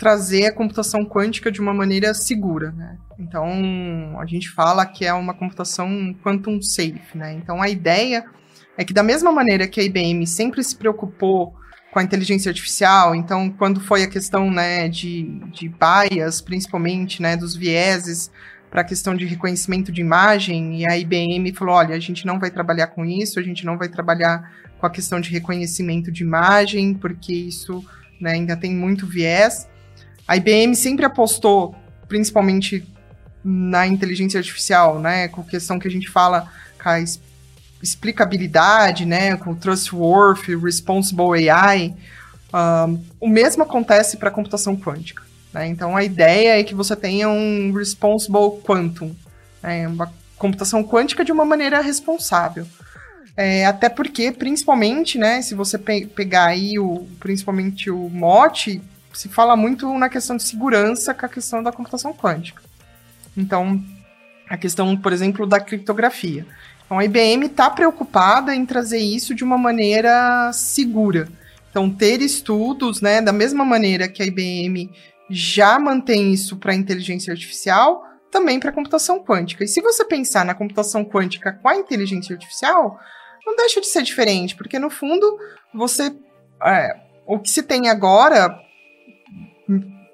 trazer 0.00 0.46
a 0.46 0.52
computação 0.52 1.04
quântica 1.04 1.52
de 1.52 1.60
uma 1.60 1.74
maneira 1.74 2.14
segura, 2.14 2.72
né? 2.72 2.96
Então, 3.18 4.18
a 4.18 4.24
gente 4.24 4.48
fala 4.48 4.86
que 4.86 5.04
é 5.04 5.12
uma 5.12 5.34
computação 5.34 6.16
quantum 6.24 6.60
safe, 6.62 7.02
né? 7.14 7.34
Então, 7.34 7.60
a 7.60 7.68
ideia 7.68 8.24
é 8.78 8.84
que 8.84 8.94
da 8.94 9.02
mesma 9.02 9.30
maneira 9.30 9.68
que 9.68 9.78
a 9.78 9.84
IBM 9.84 10.26
sempre 10.26 10.64
se 10.64 10.74
preocupou 10.74 11.54
com 11.92 11.98
a 11.98 12.02
inteligência 12.02 12.48
artificial. 12.48 13.14
Então, 13.14 13.50
quando 13.50 13.78
foi 13.78 14.02
a 14.02 14.08
questão 14.08 14.50
né, 14.50 14.88
de, 14.88 15.24
de 15.52 15.68
bias, 15.68 16.40
principalmente, 16.40 17.20
né, 17.20 17.36
dos 17.36 17.54
vieses 17.54 18.30
para 18.70 18.80
a 18.80 18.84
questão 18.84 19.14
de 19.14 19.26
reconhecimento 19.26 19.92
de 19.92 20.00
imagem, 20.00 20.80
e 20.80 20.88
a 20.88 20.96
IBM 20.96 21.52
falou: 21.52 21.74
olha, 21.74 21.94
a 21.94 22.00
gente 22.00 22.24
não 22.24 22.38
vai 22.38 22.50
trabalhar 22.50 22.86
com 22.86 23.04
isso, 23.04 23.38
a 23.38 23.42
gente 23.42 23.66
não 23.66 23.76
vai 23.76 23.90
trabalhar 23.90 24.50
com 24.78 24.86
a 24.86 24.90
questão 24.90 25.20
de 25.20 25.30
reconhecimento 25.30 26.10
de 26.10 26.22
imagem, 26.22 26.94
porque 26.94 27.34
isso 27.34 27.84
né, 28.18 28.32
ainda 28.32 28.56
tem 28.56 28.74
muito 28.74 29.06
viés. 29.06 29.68
A 30.30 30.36
IBM 30.36 30.76
sempre 30.76 31.04
apostou, 31.04 31.74
principalmente 32.06 32.86
na 33.42 33.84
inteligência 33.84 34.38
artificial, 34.38 35.00
né, 35.00 35.26
com 35.26 35.42
questão 35.42 35.76
que 35.76 35.88
a 35.88 35.90
gente 35.90 36.08
fala 36.08 36.48
com 36.80 36.88
a 36.88 37.00
explicabilidade, 37.82 39.04
né, 39.04 39.34
com 39.34 39.56
trustworthy, 39.56 40.54
responsible 40.54 41.50
AI. 41.50 41.96
Um, 42.54 43.02
o 43.18 43.28
mesmo 43.28 43.64
acontece 43.64 44.18
para 44.18 44.28
a 44.28 44.32
computação 44.32 44.76
quântica. 44.76 45.20
Né? 45.52 45.66
Então 45.66 45.96
a 45.96 46.04
ideia 46.04 46.60
é 46.60 46.62
que 46.62 46.76
você 46.76 46.94
tenha 46.94 47.28
um 47.28 47.72
responsible 47.72 48.62
quantum, 48.62 49.12
né? 49.60 49.88
uma 49.88 50.14
computação 50.38 50.84
quântica 50.84 51.24
de 51.24 51.32
uma 51.32 51.44
maneira 51.44 51.80
responsável. 51.80 52.68
É, 53.36 53.66
até 53.66 53.88
porque, 53.88 54.30
principalmente, 54.30 55.18
né, 55.18 55.42
se 55.42 55.56
você 55.56 55.76
pe 55.76 56.06
pegar 56.06 56.44
aí 56.44 56.78
o, 56.78 57.08
principalmente 57.18 57.90
o 57.90 58.08
mote, 58.08 58.80
se 59.12 59.28
fala 59.28 59.56
muito 59.56 59.92
na 59.98 60.08
questão 60.08 60.36
de 60.36 60.42
segurança 60.42 61.14
com 61.14 61.26
a 61.26 61.28
questão 61.28 61.62
da 61.62 61.72
computação 61.72 62.12
quântica. 62.12 62.62
Então, 63.36 63.82
a 64.48 64.56
questão, 64.56 64.96
por 64.96 65.12
exemplo, 65.12 65.46
da 65.46 65.60
criptografia. 65.60 66.46
Então, 66.84 66.98
a 66.98 67.04
IBM 67.04 67.46
está 67.46 67.70
preocupada 67.70 68.54
em 68.54 68.66
trazer 68.66 68.98
isso 68.98 69.34
de 69.34 69.44
uma 69.44 69.56
maneira 69.56 70.52
segura. 70.52 71.28
Então, 71.70 71.88
ter 71.88 72.20
estudos, 72.20 73.00
né, 73.00 73.20
da 73.20 73.32
mesma 73.32 73.64
maneira 73.64 74.08
que 74.08 74.22
a 74.22 74.26
IBM 74.26 74.90
já 75.30 75.78
mantém 75.78 76.32
isso 76.32 76.56
para 76.56 76.74
inteligência 76.74 77.32
artificial, 77.32 78.04
também 78.30 78.58
para 78.58 78.72
computação 78.72 79.22
quântica. 79.22 79.64
E 79.64 79.68
se 79.68 79.80
você 79.80 80.04
pensar 80.04 80.44
na 80.44 80.54
computação 80.54 81.04
quântica 81.04 81.52
com 81.52 81.68
a 81.68 81.76
inteligência 81.76 82.34
artificial, 82.34 82.98
não 83.46 83.54
deixa 83.56 83.80
de 83.80 83.86
ser 83.86 84.02
diferente, 84.02 84.56
porque 84.56 84.78
no 84.78 84.90
fundo 84.90 85.38
você 85.72 86.12
é, 86.64 86.96
o 87.26 87.38
que 87.38 87.50
se 87.50 87.62
tem 87.62 87.88
agora 87.88 88.58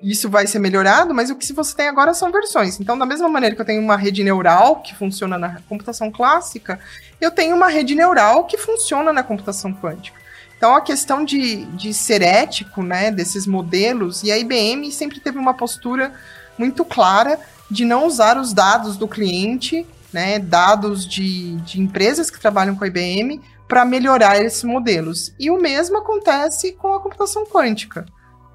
isso 0.02 0.28
vai 0.28 0.46
ser 0.46 0.58
melhorado, 0.58 1.14
mas 1.14 1.30
o 1.30 1.36
que 1.36 1.52
você 1.52 1.74
tem 1.74 1.88
agora 1.88 2.12
são 2.12 2.30
versões. 2.30 2.78
Então, 2.78 2.98
da 2.98 3.06
mesma 3.06 3.28
maneira 3.28 3.54
que 3.54 3.60
eu 3.60 3.66
tenho 3.66 3.82
uma 3.82 3.96
rede 3.96 4.22
neural 4.22 4.76
que 4.82 4.94
funciona 4.94 5.38
na 5.38 5.60
computação 5.68 6.10
clássica, 6.10 6.78
eu 7.20 7.30
tenho 7.30 7.56
uma 7.56 7.68
rede 7.68 7.94
neural 7.94 8.44
que 8.44 8.58
funciona 8.58 9.12
na 9.12 9.22
computação 9.22 9.72
quântica. 9.72 10.18
Então, 10.56 10.74
a 10.74 10.80
questão 10.80 11.24
de, 11.24 11.64
de 11.66 11.92
ser 11.92 12.22
ético, 12.22 12.82
né, 12.82 13.10
desses 13.10 13.46
modelos, 13.46 14.22
e 14.22 14.32
a 14.32 14.38
IBM 14.38 14.90
sempre 14.90 15.20
teve 15.20 15.38
uma 15.38 15.54
postura 15.54 16.12
muito 16.58 16.84
clara 16.84 17.38
de 17.70 17.84
não 17.84 18.06
usar 18.06 18.38
os 18.38 18.52
dados 18.52 18.96
do 18.96 19.08
cliente, 19.08 19.86
né, 20.12 20.38
dados 20.38 21.06
de, 21.06 21.56
de 21.56 21.80
empresas 21.80 22.30
que 22.30 22.40
trabalham 22.40 22.74
com 22.74 22.84
a 22.84 22.86
IBM, 22.86 23.40
para 23.68 23.84
melhorar 23.84 24.40
esses 24.40 24.62
modelos. 24.62 25.34
E 25.38 25.50
o 25.50 25.60
mesmo 25.60 25.98
acontece 25.98 26.72
com 26.72 26.94
a 26.94 27.00
computação 27.00 27.44
quântica. 27.44 28.06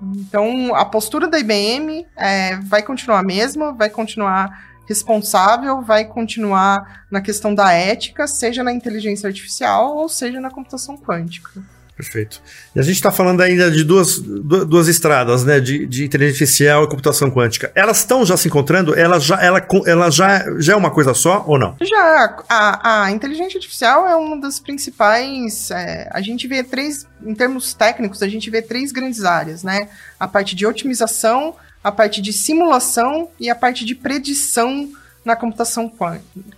Então, 0.01 0.75
a 0.75 0.83
postura 0.83 1.27
da 1.27 1.39
IBM 1.39 2.05
é, 2.15 2.57
vai 2.57 2.81
continuar 2.81 3.19
a 3.19 3.23
mesma, 3.23 3.71
vai 3.71 3.89
continuar 3.89 4.71
responsável, 4.87 5.81
vai 5.81 6.05
continuar 6.05 7.05
na 7.09 7.21
questão 7.21 7.53
da 7.53 7.71
ética, 7.71 8.27
seja 8.27 8.63
na 8.63 8.73
inteligência 8.73 9.27
artificial 9.27 9.95
ou 9.95 10.09
seja 10.09 10.41
na 10.41 10.49
computação 10.49 10.97
quântica. 10.97 11.61
Perfeito. 12.01 12.41
E 12.75 12.79
a 12.79 12.81
gente 12.81 12.95
está 12.95 13.11
falando 13.11 13.41
ainda 13.41 13.69
de 13.69 13.83
duas, 13.83 14.17
duas 14.17 14.87
estradas, 14.87 15.43
né? 15.43 15.59
De, 15.59 15.85
de 15.85 16.03
inteligência 16.03 16.43
artificial 16.43 16.83
e 16.83 16.87
computação 16.87 17.29
quântica. 17.29 17.71
Elas 17.75 17.99
estão 17.99 18.25
já 18.25 18.35
se 18.35 18.47
encontrando? 18.47 18.97
Ela 18.97 19.19
já, 19.19 19.39
ela, 19.39 19.63
ela 19.85 20.09
já, 20.09 20.43
já 20.59 20.73
é 20.73 20.75
uma 20.75 20.89
coisa 20.89 21.13
só 21.13 21.45
ou 21.47 21.59
não? 21.59 21.77
Já. 21.79 22.37
A, 22.49 23.03
a 23.03 23.11
inteligência 23.11 23.57
artificial 23.57 24.07
é 24.07 24.15
uma 24.15 24.41
das 24.41 24.59
principais. 24.59 25.69
É, 25.69 26.09
a 26.11 26.21
gente 26.21 26.47
vê 26.47 26.63
três, 26.63 27.05
em 27.23 27.35
termos 27.35 27.75
técnicos, 27.75 28.23
a 28.23 28.27
gente 28.27 28.49
vê 28.49 28.63
três 28.63 28.91
grandes 28.91 29.23
áreas, 29.23 29.61
né? 29.61 29.87
A 30.19 30.27
parte 30.27 30.55
de 30.55 30.65
otimização, 30.65 31.55
a 31.83 31.91
parte 31.91 32.19
de 32.19 32.33
simulação 32.33 33.29
e 33.39 33.47
a 33.47 33.53
parte 33.53 33.85
de 33.85 33.93
predição 33.93 34.89
na 35.23 35.35
computação 35.35 35.91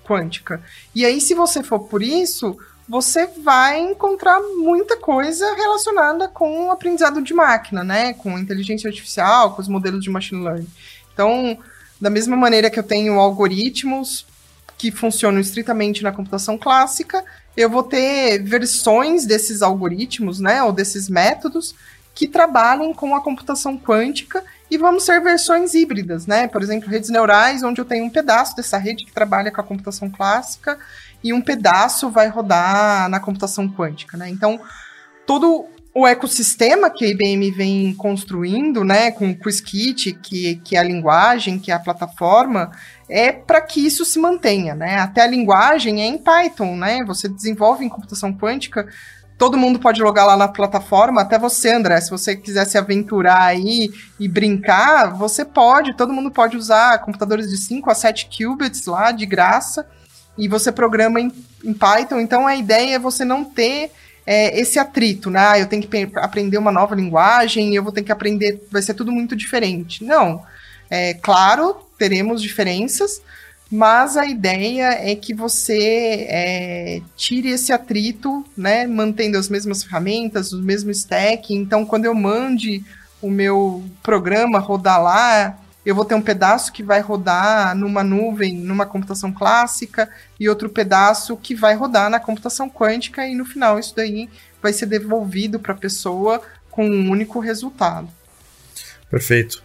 quântica. 0.05 0.61
E 0.95 1.05
aí, 1.05 1.19
se 1.19 1.33
você 1.33 1.61
for 1.61 1.79
por 1.79 2.01
isso 2.01 2.57
você 2.87 3.27
vai 3.27 3.79
encontrar 3.79 4.39
muita 4.57 4.97
coisa 4.97 5.53
relacionada 5.55 6.27
com 6.27 6.67
o 6.67 6.71
aprendizado 6.71 7.21
de 7.21 7.33
máquina, 7.33 7.83
né? 7.83 8.13
Com 8.13 8.37
inteligência 8.37 8.89
artificial, 8.89 9.55
com 9.55 9.61
os 9.61 9.67
modelos 9.67 10.03
de 10.03 10.09
machine 10.09 10.43
learning. 10.43 10.67
Então, 11.13 11.57
da 11.99 12.09
mesma 12.09 12.35
maneira 12.35 12.69
que 12.69 12.79
eu 12.79 12.83
tenho 12.83 13.19
algoritmos 13.19 14.25
que 14.77 14.91
funcionam 14.91 15.39
estritamente 15.39 16.03
na 16.03 16.11
computação 16.11 16.57
clássica, 16.57 17.23
eu 17.55 17.69
vou 17.69 17.83
ter 17.83 18.39
versões 18.43 19.25
desses 19.25 19.61
algoritmos, 19.61 20.39
né, 20.39 20.61
ou 20.63 20.73
desses 20.73 21.07
métodos 21.07 21.73
que 22.13 22.27
trabalhem 22.27 22.93
com 22.93 23.15
a 23.15 23.21
computação 23.21 23.77
quântica 23.77 24.43
e 24.73 24.77
vamos 24.77 25.05
ser 25.05 25.21
versões 25.21 25.75
híbridas, 25.75 26.25
né? 26.25 26.47
Por 26.47 26.63
exemplo, 26.63 26.89
redes 26.89 27.11
neurais, 27.11 27.61
onde 27.61 27.79
eu 27.79 27.85
tenho 27.85 28.05
um 28.05 28.09
pedaço 28.09 28.55
dessa 28.55 28.75
rede 28.75 29.05
que 29.05 29.13
trabalha 29.13 29.51
com 29.51 29.61
a 29.61 29.63
computação 29.63 30.09
clássica 30.09 30.79
e 31.23 31.31
um 31.31 31.41
pedaço 31.41 32.09
vai 32.09 32.27
rodar 32.27 33.07
na 33.07 33.19
computação 33.19 33.69
quântica, 33.69 34.17
né? 34.17 34.27
Então, 34.29 34.59
todo 35.27 35.67
o 35.93 36.07
ecossistema 36.07 36.89
que 36.89 37.05
a 37.05 37.07
IBM 37.07 37.51
vem 37.51 37.93
construindo, 37.93 38.83
né, 38.83 39.11
com 39.11 39.29
o 39.29 39.35
Qiskit, 39.37 40.13
que, 40.13 40.55
que 40.55 40.75
é 40.75 40.79
a 40.79 40.83
linguagem, 40.83 41.59
que 41.59 41.71
é 41.71 41.75
a 41.75 41.79
plataforma, 41.79 42.71
é 43.07 43.31
para 43.31 43.61
que 43.61 43.85
isso 43.85 44.03
se 44.03 44.17
mantenha, 44.17 44.73
né? 44.73 44.97
Até 44.97 45.21
a 45.21 45.27
linguagem 45.27 46.01
é 46.01 46.07
em 46.07 46.17
Python, 46.17 46.75
né? 46.75 47.03
Você 47.05 47.29
desenvolve 47.29 47.85
em 47.85 47.89
computação 47.89 48.33
quântica, 48.33 48.87
todo 49.37 49.57
mundo 49.57 49.79
pode 49.79 50.01
logar 50.01 50.25
lá 50.25 50.37
na 50.37 50.47
plataforma, 50.47 51.21
até 51.21 51.37
você, 51.37 51.71
André, 51.71 51.99
se 52.01 52.09
você 52.09 52.35
quiser 52.35 52.65
se 52.65 52.77
aventurar 52.77 53.43
aí 53.43 53.89
e 54.19 54.27
brincar, 54.27 55.07
você 55.13 55.43
pode, 55.43 55.95
todo 55.95 56.13
mundo 56.13 56.31
pode 56.31 56.55
usar 56.55 56.99
computadores 56.99 57.49
de 57.49 57.57
5 57.57 57.89
a 57.89 57.95
7 57.95 58.29
qubits 58.29 58.85
lá 58.85 59.11
de 59.11 59.25
graça 59.25 59.85
e 60.37 60.47
você 60.47 60.71
programa 60.71 61.19
em, 61.19 61.31
em 61.63 61.73
Python. 61.73 62.19
Então 62.19 62.47
a 62.47 62.55
ideia 62.55 62.95
é 62.95 62.99
você 62.99 63.25
não 63.25 63.43
ter 63.43 63.91
é, 64.25 64.59
esse 64.59 64.79
atrito, 64.79 65.29
né? 65.29 65.39
Ah, 65.39 65.59
eu 65.59 65.67
tenho 65.67 65.83
que 65.83 66.09
aprender 66.15 66.57
uma 66.57 66.71
nova 66.71 66.95
linguagem, 66.95 67.75
eu 67.75 67.83
vou 67.83 67.91
ter 67.91 68.03
que 68.03 68.11
aprender, 68.11 68.65
vai 68.71 68.81
ser 68.81 68.93
tudo 68.93 69.11
muito 69.11 69.35
diferente. 69.35 70.03
Não. 70.03 70.43
É 70.89 71.13
claro, 71.15 71.75
teremos 71.97 72.41
diferenças, 72.41 73.21
mas 73.73 74.17
a 74.17 74.27
ideia 74.27 74.99
é 75.01 75.15
que 75.15 75.33
você 75.33 76.27
é, 76.29 77.01
tire 77.17 77.49
esse 77.49 77.73
atrito, 77.73 78.45
né? 78.55 78.85
Mantendo 78.85 79.35
as 79.35 79.49
mesmas 79.49 79.83
ferramentas, 79.83 80.53
o 80.53 80.61
mesmo 80.61 80.91
stack. 80.91 81.55
Então, 81.55 81.83
quando 81.83 82.05
eu 82.05 82.13
mande 82.13 82.85
o 83.19 83.31
meu 83.31 83.83
programa 84.03 84.59
rodar 84.59 85.01
lá, 85.01 85.57
eu 85.83 85.95
vou 85.95 86.05
ter 86.05 86.13
um 86.13 86.21
pedaço 86.21 86.71
que 86.71 86.83
vai 86.83 86.99
rodar 86.99 87.75
numa 87.75 88.03
nuvem, 88.03 88.55
numa 88.55 88.85
computação 88.85 89.33
clássica, 89.33 90.07
e 90.39 90.47
outro 90.47 90.69
pedaço 90.69 91.35
que 91.35 91.55
vai 91.55 91.73
rodar 91.73 92.11
na 92.11 92.19
computação 92.19 92.69
quântica, 92.69 93.27
e 93.27 93.33
no 93.33 93.43
final 93.43 93.79
isso 93.79 93.95
daí 93.95 94.29
vai 94.61 94.71
ser 94.71 94.85
devolvido 94.85 95.59
para 95.59 95.73
a 95.73 95.77
pessoa 95.77 96.43
com 96.69 96.87
um 96.87 97.09
único 97.09 97.39
resultado. 97.39 98.07
Perfeito. 99.09 99.63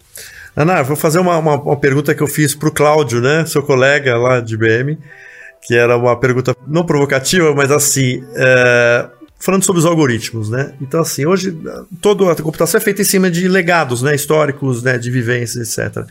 Ana, 0.59 0.83
vou 0.83 0.97
fazer 0.97 1.19
uma, 1.19 1.37
uma, 1.37 1.55
uma 1.55 1.77
pergunta 1.77 2.13
que 2.13 2.21
eu 2.21 2.27
fiz 2.27 2.53
para 2.53 2.67
o 2.67 2.71
Cláudio, 2.71 3.21
né, 3.21 3.45
seu 3.45 3.63
colega 3.63 4.17
lá 4.17 4.41
de 4.41 4.55
IBM, 4.55 4.99
que 5.61 5.73
era 5.73 5.95
uma 5.95 6.19
pergunta 6.19 6.53
não 6.67 6.85
provocativa, 6.85 7.55
mas 7.55 7.71
assim, 7.71 8.21
é, 8.35 9.09
falando 9.39 9.63
sobre 9.63 9.79
os 9.79 9.85
algoritmos, 9.85 10.49
né? 10.49 10.73
Então, 10.81 10.99
assim, 10.99 11.25
hoje 11.25 11.57
toda 12.01 12.29
a 12.29 12.35
computação 12.35 12.77
é 12.77 12.83
feita 12.83 13.01
em 13.01 13.05
cima 13.05 13.31
de 13.31 13.47
legados, 13.47 14.01
né? 14.01 14.13
Históricos, 14.13 14.83
né? 14.83 14.97
De 14.97 15.09
vivências, 15.09 15.77
etc. 15.77 16.05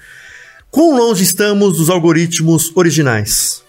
Quão 0.70 0.96
longe 0.96 1.22
estamos 1.24 1.76
dos 1.76 1.90
algoritmos 1.90 2.72
originais, 2.74 3.62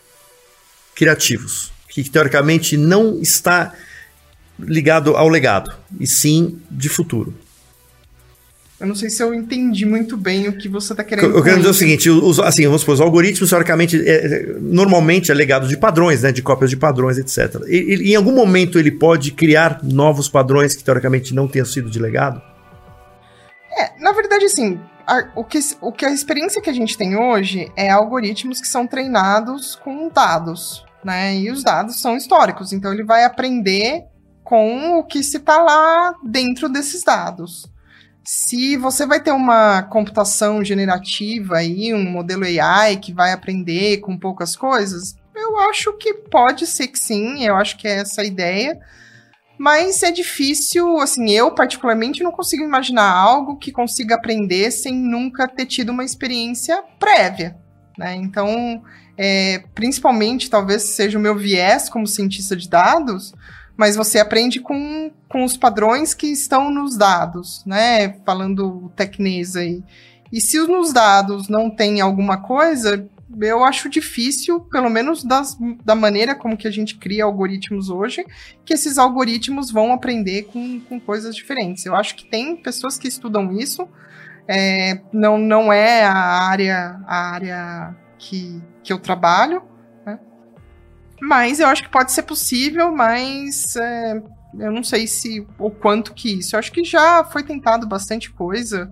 criativos, 0.96 1.74
que 1.90 2.10
teoricamente 2.10 2.78
não 2.78 3.20
está 3.22 3.74
ligado 4.58 5.18
ao 5.18 5.28
legado, 5.28 5.74
e 6.00 6.08
sim 6.08 6.58
de 6.72 6.88
futuro? 6.88 7.34
Eu 8.80 8.88
não 8.88 8.96
sei 8.96 9.10
se 9.10 9.22
eu 9.22 9.34
entendi 9.34 9.86
muito 9.86 10.16
bem 10.16 10.48
o 10.48 10.58
que 10.58 10.70
você 10.70 10.94
está 10.94 11.04
querendo 11.04 11.36
Eu 11.36 11.44
quero 11.44 11.58
dizer 11.58 11.70
o 11.70 11.74
seguinte, 11.74 12.10
os, 12.10 12.40
assim, 12.40 12.64
vamos 12.66 12.82
supor, 12.82 12.94
os 12.96 13.02
algoritmos, 13.02 13.50
teoricamente, 13.50 14.02
é, 14.08 14.26
é, 14.26 14.46
normalmente 14.58 15.32
é 15.32 15.34
legado 15.34 15.68
de 15.68 15.76
padrões, 15.76 16.24
né, 16.24 16.32
de 16.32 16.42
cópias 16.42 16.70
de 16.70 16.78
padrões, 16.78 17.18
etc. 17.18 17.62
E, 17.68 18.12
em 18.12 18.16
algum 18.16 18.32
momento 18.32 18.80
ele 18.80 18.92
pode 18.92 19.32
criar 19.32 19.82
novos 19.84 20.30
padrões 20.30 20.76
que, 20.76 20.84
teoricamente, 20.84 21.36
não 21.36 21.46
tenham 21.46 21.66
sido 21.66 21.90
de 21.90 22.00
legado? 22.00 22.42
É, 23.78 24.02
na 24.02 24.14
verdade, 24.14 24.46
assim, 24.46 24.80
a, 25.06 25.28
o, 25.36 25.44
que, 25.44 25.60
o 25.82 25.92
que 25.92 26.06
a 26.06 26.12
experiência 26.14 26.62
que 26.62 26.70
a 26.70 26.74
gente 26.74 26.98
tem 26.98 27.18
hoje 27.18 27.70
é 27.76 27.90
algoritmos 27.90 28.62
que 28.62 28.68
são 28.68 28.88
treinados 28.88 29.76
com 29.76 30.08
dados, 30.08 30.86
né, 31.04 31.36
e 31.36 31.52
os 31.52 31.66
dados 31.66 32.00
são 32.00 32.16
históricos, 32.16 32.72
então 32.72 32.94
ele 32.94 33.04
vai 33.04 33.26
aprender 33.26 34.04
com 34.42 34.98
o 34.98 35.04
que 35.04 35.22
se 35.22 35.36
está 35.36 35.62
lá 35.62 36.14
dentro 36.24 36.70
desses 36.70 37.04
dados. 37.04 37.70
Se 38.32 38.78
você 38.78 39.08
vai 39.08 39.20
ter 39.20 39.32
uma 39.32 39.82
computação 39.82 40.64
generativa 40.64 41.58
aí, 41.58 41.92
um 41.96 42.12
modelo 42.12 42.44
AI 42.44 42.98
que 42.98 43.12
vai 43.12 43.32
aprender 43.32 43.98
com 44.02 44.16
poucas 44.16 44.56
coisas, 44.56 45.16
eu 45.36 45.58
acho 45.62 45.94
que 45.94 46.14
pode 46.14 46.68
ser 46.68 46.90
que 46.90 47.00
sim, 47.00 47.44
eu 47.44 47.56
acho 47.56 47.76
que 47.76 47.88
é 47.88 48.02
essa 48.02 48.22
a 48.22 48.24
ideia. 48.24 48.80
Mas 49.58 50.04
é 50.04 50.12
difícil, 50.12 51.00
assim, 51.00 51.32
eu 51.32 51.56
particularmente 51.56 52.22
não 52.22 52.32
consigo 52.32 52.64
imaginar 52.64 53.12
algo 53.12 53.58
que 53.58 53.72
consiga 53.72 54.14
aprender 54.14 54.70
sem 54.70 54.94
nunca 54.94 55.48
ter 55.48 55.66
tido 55.66 55.90
uma 55.90 56.06
experiência 56.06 56.84
prévia, 57.00 57.58
né? 57.98 58.14
Então, 58.14 58.84
é, 59.18 59.64
principalmente, 59.74 60.52
talvez 60.52 60.84
seja 60.84 61.18
o 61.18 61.22
meu 61.22 61.36
viés 61.36 61.90
como 61.90 62.06
cientista 62.06 62.56
de 62.56 62.70
dados, 62.70 63.34
mas 63.80 63.96
você 63.96 64.20
aprende 64.20 64.60
com, 64.60 65.10
com 65.30 65.46
os 65.46 65.56
padrões 65.56 66.14
que 66.14 66.28
estão 66.28 66.70
nos 66.70 66.98
dados, 66.98 67.64
né? 67.66 68.10
Falando 68.26 68.92
tecnês 68.94 69.56
aí. 69.56 69.82
E 70.34 70.42
se 70.42 70.60
nos 70.68 70.92
dados 70.92 71.48
não 71.48 71.70
tem 71.70 72.02
alguma 72.02 72.42
coisa, 72.42 73.08
eu 73.40 73.64
acho 73.64 73.88
difícil, 73.88 74.60
pelo 74.60 74.90
menos 74.90 75.24
das, 75.24 75.58
da 75.86 75.96
maneira 75.96 76.36
como 76.36 76.58
que 76.58 76.68
a 76.68 76.72
gente 76.72 76.98
cria 76.98 77.24
algoritmos 77.24 77.90
hoje, 77.90 78.26
que 78.66 78.74
esses 78.74 78.98
algoritmos 78.98 79.72
vão 79.72 79.94
aprender 79.94 80.50
com, 80.52 80.82
com 80.82 81.00
coisas 81.00 81.34
diferentes. 81.34 81.86
Eu 81.86 81.96
acho 81.96 82.18
que 82.18 82.26
tem 82.26 82.58
pessoas 82.58 82.98
que 82.98 83.08
estudam 83.08 83.50
isso, 83.54 83.88
é, 84.46 85.00
não, 85.14 85.38
não 85.38 85.72
é 85.72 86.04
a 86.04 86.14
área, 86.14 87.00
a 87.08 87.32
área 87.32 87.96
que, 88.18 88.62
que 88.84 88.92
eu 88.92 89.00
trabalho, 89.00 89.69
mas 91.22 91.60
eu 91.60 91.68
acho 91.68 91.84
que 91.84 91.90
pode 91.90 92.12
ser 92.12 92.24
possível, 92.24 92.92
mas 92.92 93.76
é, 93.76 94.22
eu 94.60 94.72
não 94.72 94.84
sei 94.84 95.08
se 95.08 95.46
o 95.58 95.70
quanto 95.70 96.14
que 96.14 96.40
isso. 96.40 96.56
Eu 96.56 96.60
acho 96.60 96.72
que 96.72 96.84
já 96.84 97.24
foi 97.24 97.44
tentado 97.44 97.88
bastante 97.88 98.32
coisa 98.32 98.92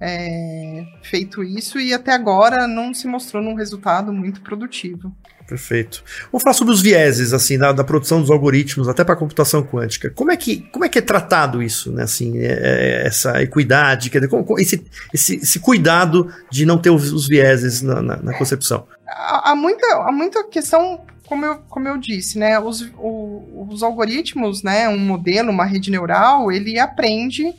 é, 0.00 0.84
feito 1.02 1.44
isso 1.44 1.78
e 1.78 1.94
até 1.94 2.12
agora 2.12 2.66
não 2.66 2.92
se 2.92 3.06
mostrou 3.06 3.42
num 3.42 3.54
resultado 3.54 4.12
muito 4.12 4.40
produtivo. 4.40 5.14
Perfeito. 5.46 6.02
Vamos 6.30 6.42
falar 6.42 6.54
sobre 6.54 6.72
os 6.72 6.80
vieses 6.80 7.32
assim 7.32 7.58
da, 7.58 7.72
da 7.72 7.84
produção 7.84 8.20
dos 8.20 8.30
algoritmos 8.30 8.88
até 8.88 9.04
para 9.04 9.14
a 9.14 9.16
computação 9.16 9.62
quântica. 9.62 10.10
Como 10.10 10.30
é 10.30 10.36
que 10.36 10.62
como 10.72 10.84
é 10.84 10.88
que 10.88 10.98
é 10.98 11.02
tratado 11.02 11.62
isso, 11.62 11.92
né? 11.92 12.04
Assim, 12.04 12.38
é, 12.38 12.52
é, 12.52 13.06
essa 13.06 13.42
equidade, 13.42 14.08
quer 14.08 14.18
dizer, 14.18 14.30
como, 14.30 14.58
esse, 14.58 14.84
esse, 15.12 15.36
esse, 15.36 15.60
cuidado 15.60 16.32
de 16.50 16.64
não 16.64 16.78
ter 16.78 16.90
os, 16.90 17.12
os 17.12 17.28
vieses 17.28 17.82
na, 17.82 18.00
na, 18.00 18.16
na 18.16 18.38
concepção. 18.38 18.86
Há, 19.06 19.50
há, 19.50 19.54
muita 19.54 19.86
há 19.86 20.12
muita 20.12 20.42
questão 20.44 21.04
como 21.32 21.46
eu, 21.46 21.56
como 21.70 21.88
eu 21.88 21.96
disse, 21.96 22.38
né, 22.38 22.60
os, 22.60 22.82
o, 22.98 23.66
os 23.70 23.82
algoritmos, 23.82 24.62
né, 24.62 24.86
um 24.86 24.98
modelo, 24.98 25.50
uma 25.50 25.64
rede 25.64 25.90
neural, 25.90 26.52
ele 26.52 26.78
aprende 26.78 27.54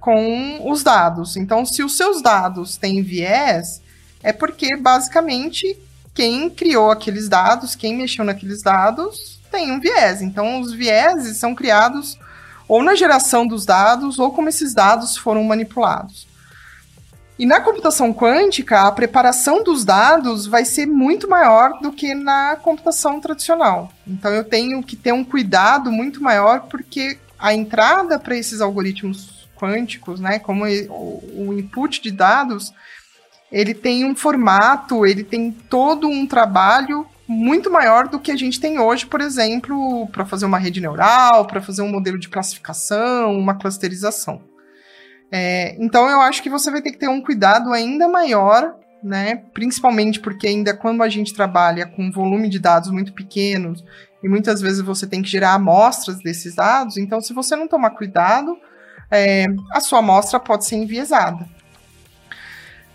com 0.00 0.66
os 0.70 0.82
dados. 0.82 1.36
Então, 1.36 1.66
se 1.66 1.82
os 1.82 1.98
seus 1.98 2.22
dados 2.22 2.78
têm 2.78 3.02
viés, 3.02 3.82
é 4.22 4.32
porque 4.32 4.74
basicamente 4.74 5.78
quem 6.14 6.48
criou 6.48 6.90
aqueles 6.90 7.28
dados, 7.28 7.74
quem 7.74 7.94
mexeu 7.94 8.24
naqueles 8.24 8.62
dados, 8.62 9.38
tem 9.50 9.70
um 9.70 9.78
viés. 9.78 10.22
Então, 10.22 10.58
os 10.58 10.72
vieses 10.72 11.36
são 11.36 11.54
criados 11.54 12.18
ou 12.66 12.82
na 12.82 12.94
geração 12.94 13.46
dos 13.46 13.66
dados 13.66 14.18
ou 14.18 14.32
como 14.32 14.48
esses 14.48 14.72
dados 14.72 15.14
foram 15.14 15.44
manipulados. 15.44 16.26
E 17.40 17.46
na 17.46 17.58
computação 17.58 18.12
quântica, 18.12 18.82
a 18.82 18.92
preparação 18.92 19.64
dos 19.64 19.82
dados 19.82 20.46
vai 20.46 20.62
ser 20.62 20.84
muito 20.84 21.26
maior 21.26 21.80
do 21.80 21.90
que 21.90 22.14
na 22.14 22.54
computação 22.56 23.18
tradicional. 23.18 23.90
Então 24.06 24.30
eu 24.30 24.44
tenho 24.44 24.82
que 24.82 24.94
ter 24.94 25.14
um 25.14 25.24
cuidado 25.24 25.90
muito 25.90 26.22
maior 26.22 26.68
porque 26.68 27.18
a 27.38 27.54
entrada 27.54 28.18
para 28.18 28.36
esses 28.36 28.60
algoritmos 28.60 29.48
quânticos, 29.56 30.20
né, 30.20 30.38
como 30.38 30.66
o 30.66 31.54
input 31.58 32.02
de 32.02 32.10
dados, 32.10 32.74
ele 33.50 33.72
tem 33.72 34.04
um 34.04 34.14
formato, 34.14 35.06
ele 35.06 35.24
tem 35.24 35.50
todo 35.50 36.06
um 36.10 36.26
trabalho 36.26 37.06
muito 37.26 37.70
maior 37.70 38.06
do 38.06 38.20
que 38.20 38.30
a 38.30 38.36
gente 38.36 38.60
tem 38.60 38.78
hoje, 38.78 39.06
por 39.06 39.22
exemplo, 39.22 40.06
para 40.08 40.26
fazer 40.26 40.44
uma 40.44 40.58
rede 40.58 40.78
neural, 40.78 41.46
para 41.46 41.62
fazer 41.62 41.80
um 41.80 41.88
modelo 41.88 42.18
de 42.18 42.28
classificação, 42.28 43.38
uma 43.38 43.54
clusterização. 43.54 44.49
É, 45.32 45.76
então 45.78 46.08
eu 46.08 46.20
acho 46.20 46.42
que 46.42 46.50
você 46.50 46.70
vai 46.70 46.82
ter 46.82 46.90
que 46.90 46.98
ter 46.98 47.08
um 47.08 47.20
cuidado 47.20 47.72
ainda 47.72 48.08
maior, 48.08 48.74
né? 49.02 49.42
Principalmente 49.54 50.20
porque 50.20 50.46
ainda 50.46 50.76
quando 50.76 51.02
a 51.02 51.08
gente 51.08 51.32
trabalha 51.32 51.86
com 51.86 52.10
volume 52.10 52.48
de 52.48 52.58
dados 52.58 52.90
muito 52.90 53.12
pequenos 53.12 53.84
e 54.22 54.28
muitas 54.28 54.60
vezes 54.60 54.80
você 54.80 55.06
tem 55.06 55.22
que 55.22 55.28
gerar 55.28 55.54
amostras 55.54 56.18
desses 56.18 56.54
dados, 56.54 56.96
então 56.96 57.20
se 57.20 57.32
você 57.32 57.56
não 57.56 57.68
tomar 57.68 57.90
cuidado, 57.90 58.58
é, 59.10 59.46
a 59.72 59.80
sua 59.80 60.00
amostra 60.00 60.38
pode 60.38 60.66
ser 60.66 60.76
enviesada. 60.76 61.48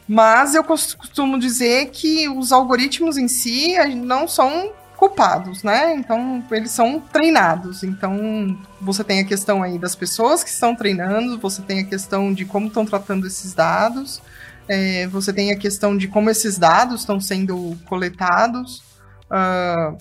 Mas 0.07 0.53
eu 0.53 0.63
costumo 0.63 1.39
dizer 1.39 1.89
que 1.89 2.29
os 2.29 2.51
algoritmos 2.51 3.17
em 3.17 3.27
si 3.27 3.75
não 3.95 4.27
são 4.27 4.71
culpados, 4.95 5.63
né? 5.63 5.95
Então, 5.95 6.43
eles 6.51 6.71
são 6.71 6.99
treinados. 6.99 7.83
Então, 7.83 8.57
você 8.81 9.03
tem 9.03 9.19
a 9.19 9.25
questão 9.25 9.61
aí 9.61 9.77
das 9.77 9.95
pessoas 9.95 10.43
que 10.43 10.49
estão 10.49 10.75
treinando, 10.75 11.39
você 11.39 11.61
tem 11.61 11.79
a 11.79 11.85
questão 11.85 12.33
de 12.33 12.45
como 12.45 12.67
estão 12.67 12.85
tratando 12.85 13.27
esses 13.27 13.53
dados, 13.53 14.21
é, 14.67 15.07
você 15.07 15.31
tem 15.31 15.51
a 15.51 15.57
questão 15.57 15.95
de 15.97 16.07
como 16.07 16.29
esses 16.29 16.57
dados 16.57 17.01
estão 17.01 17.19
sendo 17.19 17.77
coletados, 17.87 18.83
uh, 19.29 19.97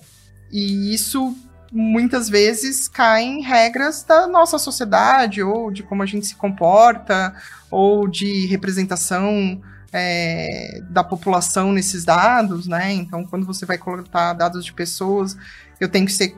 e 0.50 0.94
isso 0.94 1.36
muitas 1.70 2.28
vezes 2.28 2.86
cai 2.86 3.24
em 3.24 3.42
regras 3.42 4.04
da 4.04 4.26
nossa 4.28 4.58
sociedade, 4.58 5.42
ou 5.42 5.70
de 5.70 5.82
como 5.82 6.02
a 6.02 6.06
gente 6.06 6.26
se 6.26 6.36
comporta, 6.36 7.34
ou 7.70 8.06
de 8.06 8.46
representação 8.46 9.60
é, 9.96 10.82
da 10.90 11.04
população 11.04 11.72
nesses 11.72 12.04
dados, 12.04 12.66
né? 12.66 12.92
Então, 12.92 13.24
quando 13.24 13.46
você 13.46 13.64
vai 13.64 13.78
coletar 13.78 14.32
dados 14.32 14.64
de 14.64 14.72
pessoas, 14.72 15.36
eu 15.78 15.88
tenho 15.88 16.04
que 16.04 16.12
ser 16.12 16.34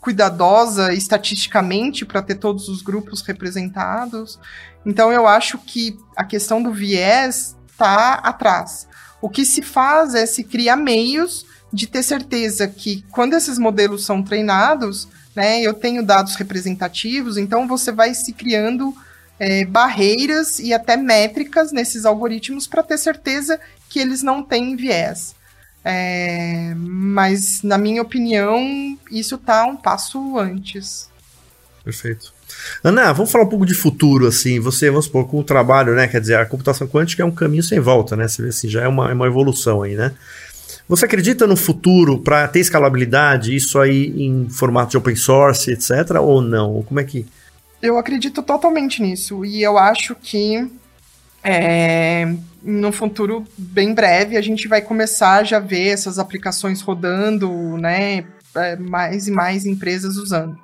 cuidadosa 0.00 0.92
estatisticamente 0.92 2.04
para 2.04 2.20
ter 2.20 2.34
todos 2.34 2.68
os 2.68 2.82
grupos 2.82 3.20
representados. 3.20 4.40
Então, 4.84 5.12
eu 5.12 5.28
acho 5.28 5.56
que 5.58 5.96
a 6.16 6.24
questão 6.24 6.60
do 6.60 6.72
viés 6.72 7.56
está 7.70 8.14
atrás. 8.14 8.88
O 9.22 9.28
que 9.28 9.44
se 9.44 9.62
faz 9.62 10.16
é 10.16 10.26
se 10.26 10.42
criar 10.42 10.76
meios 10.76 11.46
de 11.72 11.86
ter 11.86 12.02
certeza 12.02 12.66
que 12.66 13.04
quando 13.12 13.34
esses 13.34 13.56
modelos 13.56 14.04
são 14.04 14.20
treinados, 14.20 15.06
né, 15.36 15.60
eu 15.60 15.74
tenho 15.74 16.04
dados 16.04 16.34
representativos, 16.34 17.36
então 17.36 17.68
você 17.68 17.92
vai 17.92 18.12
se 18.14 18.32
criando 18.32 18.92
é, 19.40 19.64
barreiras 19.64 20.58
e 20.58 20.74
até 20.74 20.98
métricas 20.98 21.72
nesses 21.72 22.04
algoritmos 22.04 22.66
para 22.66 22.82
ter 22.82 22.98
certeza 22.98 23.58
que 23.88 23.98
eles 23.98 24.22
não 24.22 24.42
têm 24.42 24.76
viés. 24.76 25.34
É, 25.82 26.74
mas, 26.76 27.62
na 27.62 27.78
minha 27.78 28.02
opinião, 28.02 28.98
isso 29.10 29.36
está 29.36 29.64
um 29.64 29.76
passo 29.76 30.38
antes. 30.38 31.08
Perfeito. 31.82 32.34
Ana, 32.84 33.12
vamos 33.14 33.32
falar 33.32 33.44
um 33.44 33.48
pouco 33.48 33.64
de 33.64 33.72
futuro, 33.72 34.26
assim, 34.26 34.60
você, 34.60 34.90
vamos 34.90 35.06
supor, 35.06 35.26
com 35.26 35.38
o 35.38 35.44
trabalho, 35.44 35.94
né, 35.94 36.06
quer 36.06 36.20
dizer, 36.20 36.36
a 36.36 36.44
computação 36.44 36.86
quântica 36.86 37.22
é 37.22 37.26
um 37.26 37.30
caminho 37.30 37.62
sem 37.62 37.80
volta, 37.80 38.14
né, 38.16 38.28
você 38.28 38.42
vê 38.42 38.48
assim, 38.48 38.68
já 38.68 38.82
é 38.82 38.88
uma, 38.88 39.10
é 39.10 39.14
uma 39.14 39.26
evolução 39.26 39.82
aí, 39.82 39.94
né. 39.94 40.12
Você 40.86 41.06
acredita 41.06 41.46
no 41.46 41.56
futuro 41.56 42.18
para 42.18 42.46
ter 42.48 42.58
escalabilidade, 42.58 43.54
isso 43.54 43.78
aí 43.78 44.12
em 44.22 44.48
formato 44.50 44.90
de 44.90 44.96
open 44.98 45.16
source, 45.16 45.70
etc, 45.70 46.16
ou 46.20 46.42
não? 46.42 46.82
Como 46.82 46.98
é 47.00 47.04
que... 47.04 47.24
Eu 47.82 47.98
acredito 47.98 48.42
totalmente 48.42 49.00
nisso. 49.02 49.44
E 49.44 49.62
eu 49.62 49.78
acho 49.78 50.14
que 50.14 50.70
é, 51.42 52.34
no 52.62 52.92
futuro 52.92 53.46
bem 53.56 53.94
breve 53.94 54.36
a 54.36 54.42
gente 54.42 54.68
vai 54.68 54.82
começar 54.82 55.36
a 55.36 55.44
já 55.44 55.58
ver 55.58 55.88
essas 55.88 56.18
aplicações 56.18 56.80
rodando, 56.82 57.50
né? 57.78 58.24
É, 58.54 58.76
mais 58.76 59.28
e 59.28 59.30
mais 59.30 59.64
empresas 59.64 60.16
usando. 60.16 60.58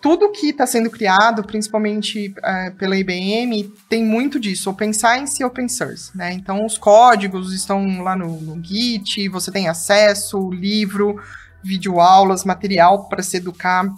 Tudo 0.00 0.32
que 0.32 0.48
está 0.48 0.66
sendo 0.66 0.88
criado, 0.88 1.44
principalmente 1.44 2.34
é, 2.42 2.70
pela 2.70 2.96
IBM, 2.96 3.64
tem 3.88 4.02
muito 4.02 4.40
disso, 4.40 4.70
Open 4.70 4.94
Science 4.94 5.42
e 5.42 5.44
Open 5.44 5.68
Source, 5.68 6.16
né? 6.16 6.32
Então 6.32 6.64
os 6.64 6.78
códigos 6.78 7.52
estão 7.52 8.02
lá 8.02 8.16
no, 8.16 8.40
no 8.40 8.64
Git, 8.64 9.28
você 9.28 9.52
tem 9.52 9.68
acesso, 9.68 10.50
livro, 10.50 11.22
videoaulas, 11.62 12.44
material 12.44 13.04
para 13.04 13.22
se 13.22 13.36
educar, 13.36 13.92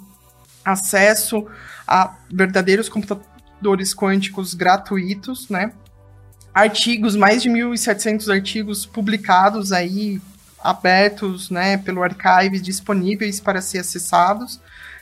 acesso 0.64 1.46
a 1.92 2.16
verdadeiros 2.32 2.88
computadores 2.88 3.94
quânticos 3.94 4.54
gratuitos, 4.54 5.50
né? 5.50 5.72
Artigos, 6.54 7.14
mais 7.14 7.42
de 7.42 7.50
1.700 7.50 8.32
artigos 8.32 8.86
publicados 8.86 9.72
aí, 9.72 10.20
abertos, 10.58 11.50
né, 11.50 11.76
pelo 11.76 12.02
archive, 12.02 12.60
disponíveis 12.60 13.40
para 13.40 13.60
ser 13.60 13.80
acessados. 13.80 14.58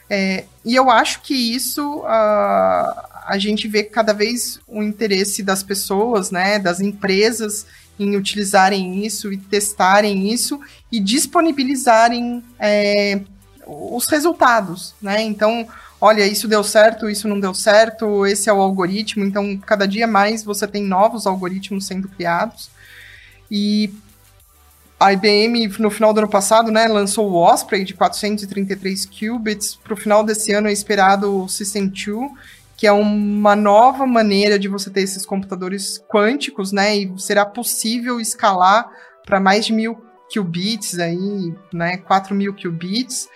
É, 0.08 0.44
e 0.64 0.74
eu 0.74 0.90
acho 0.90 1.22
que 1.22 1.34
isso 1.34 1.98
uh, 1.98 2.04
a 2.06 3.36
gente 3.38 3.68
vê 3.68 3.84
cada 3.84 4.12
vez 4.12 4.58
o 4.66 4.82
interesse 4.82 5.44
das 5.44 5.62
pessoas, 5.62 6.32
né, 6.32 6.58
das 6.58 6.80
empresas 6.80 7.66
em 7.98 8.16
utilizarem 8.16 9.04
isso 9.04 9.32
e 9.32 9.36
testarem 9.36 10.32
isso 10.32 10.60
e 10.90 10.98
disponibilizarem 10.98 12.42
é, 12.58 13.20
os 13.66 14.06
resultados, 14.06 14.94
né? 15.00 15.22
Então, 15.22 15.68
olha, 16.00 16.26
isso 16.26 16.48
deu 16.48 16.64
certo, 16.64 17.08
isso 17.08 17.28
não 17.28 17.38
deu 17.38 17.52
certo, 17.52 18.26
esse 18.26 18.48
é 18.48 18.52
o 18.52 18.60
algoritmo. 18.60 19.24
Então, 19.24 19.56
cada 19.58 19.86
dia 19.86 20.06
mais 20.06 20.42
você 20.42 20.66
tem 20.66 20.82
novos 20.82 21.26
algoritmos 21.26 21.86
sendo 21.86 22.08
criados. 22.08 22.70
E 23.50 23.92
a 24.98 25.12
IBM, 25.12 25.68
no 25.78 25.90
final 25.90 26.12
do 26.12 26.18
ano 26.18 26.28
passado, 26.28 26.70
né, 26.70 26.86
lançou 26.86 27.30
o 27.30 27.34
Osprey 27.34 27.84
de 27.84 27.94
433 27.94 29.06
qubits. 29.06 29.76
Para 29.76 29.94
o 29.94 29.96
final 29.96 30.24
desse 30.24 30.52
ano 30.52 30.68
é 30.68 30.72
esperado 30.72 31.44
o 31.44 31.48
System 31.48 31.88
2, 31.88 32.30
que 32.76 32.86
é 32.86 32.92
uma 32.92 33.54
nova 33.54 34.06
maneira 34.06 34.58
de 34.58 34.68
você 34.68 34.88
ter 34.90 35.02
esses 35.02 35.26
computadores 35.26 36.02
quânticos, 36.08 36.72
né? 36.72 36.96
E 36.96 37.12
será 37.18 37.44
possível 37.44 38.18
escalar 38.18 38.90
para 39.26 39.38
mais 39.38 39.66
de 39.66 39.72
mil 39.72 40.02
qubits 40.32 40.98
aí, 40.98 41.54
né? 41.72 41.98
4 41.98 42.34
mil 42.34 42.54
qubits. 42.54 43.28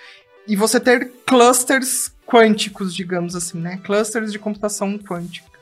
E 0.46 0.56
você 0.56 0.78
ter 0.78 1.10
clusters 1.26 2.13
quânticos, 2.26 2.94
digamos 2.94 3.34
assim, 3.34 3.58
né? 3.58 3.80
Clusters 3.84 4.32
de 4.32 4.38
computação 4.38 4.98
quântica. 4.98 5.54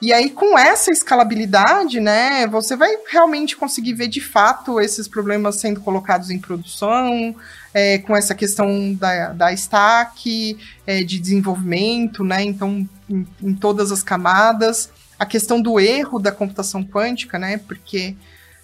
E 0.00 0.12
aí, 0.12 0.28
com 0.28 0.58
essa 0.58 0.90
escalabilidade, 0.90 2.00
né, 2.00 2.46
você 2.46 2.76
vai 2.76 2.98
realmente 3.08 3.56
conseguir 3.56 3.94
ver 3.94 4.08
de 4.08 4.20
fato 4.20 4.78
esses 4.78 5.08
problemas 5.08 5.56
sendo 5.56 5.80
colocados 5.80 6.28
em 6.28 6.38
produção, 6.38 7.34
é, 7.72 7.96
com 7.98 8.14
essa 8.14 8.34
questão 8.34 8.92
da, 8.92 9.32
da 9.32 9.52
stack, 9.54 10.58
é, 10.86 11.02
de 11.02 11.18
desenvolvimento, 11.18 12.22
né, 12.22 12.42
então, 12.42 12.86
em, 13.08 13.26
em, 13.42 13.54
todas 13.54 13.90
as 13.90 14.02
camadas. 14.02 14.90
A 15.18 15.24
questão 15.24 15.62
do 15.62 15.80
erro 15.80 16.18
da 16.18 16.30
computação 16.30 16.84
quântica, 16.84 17.38
né, 17.38 17.56
porque 17.66 18.14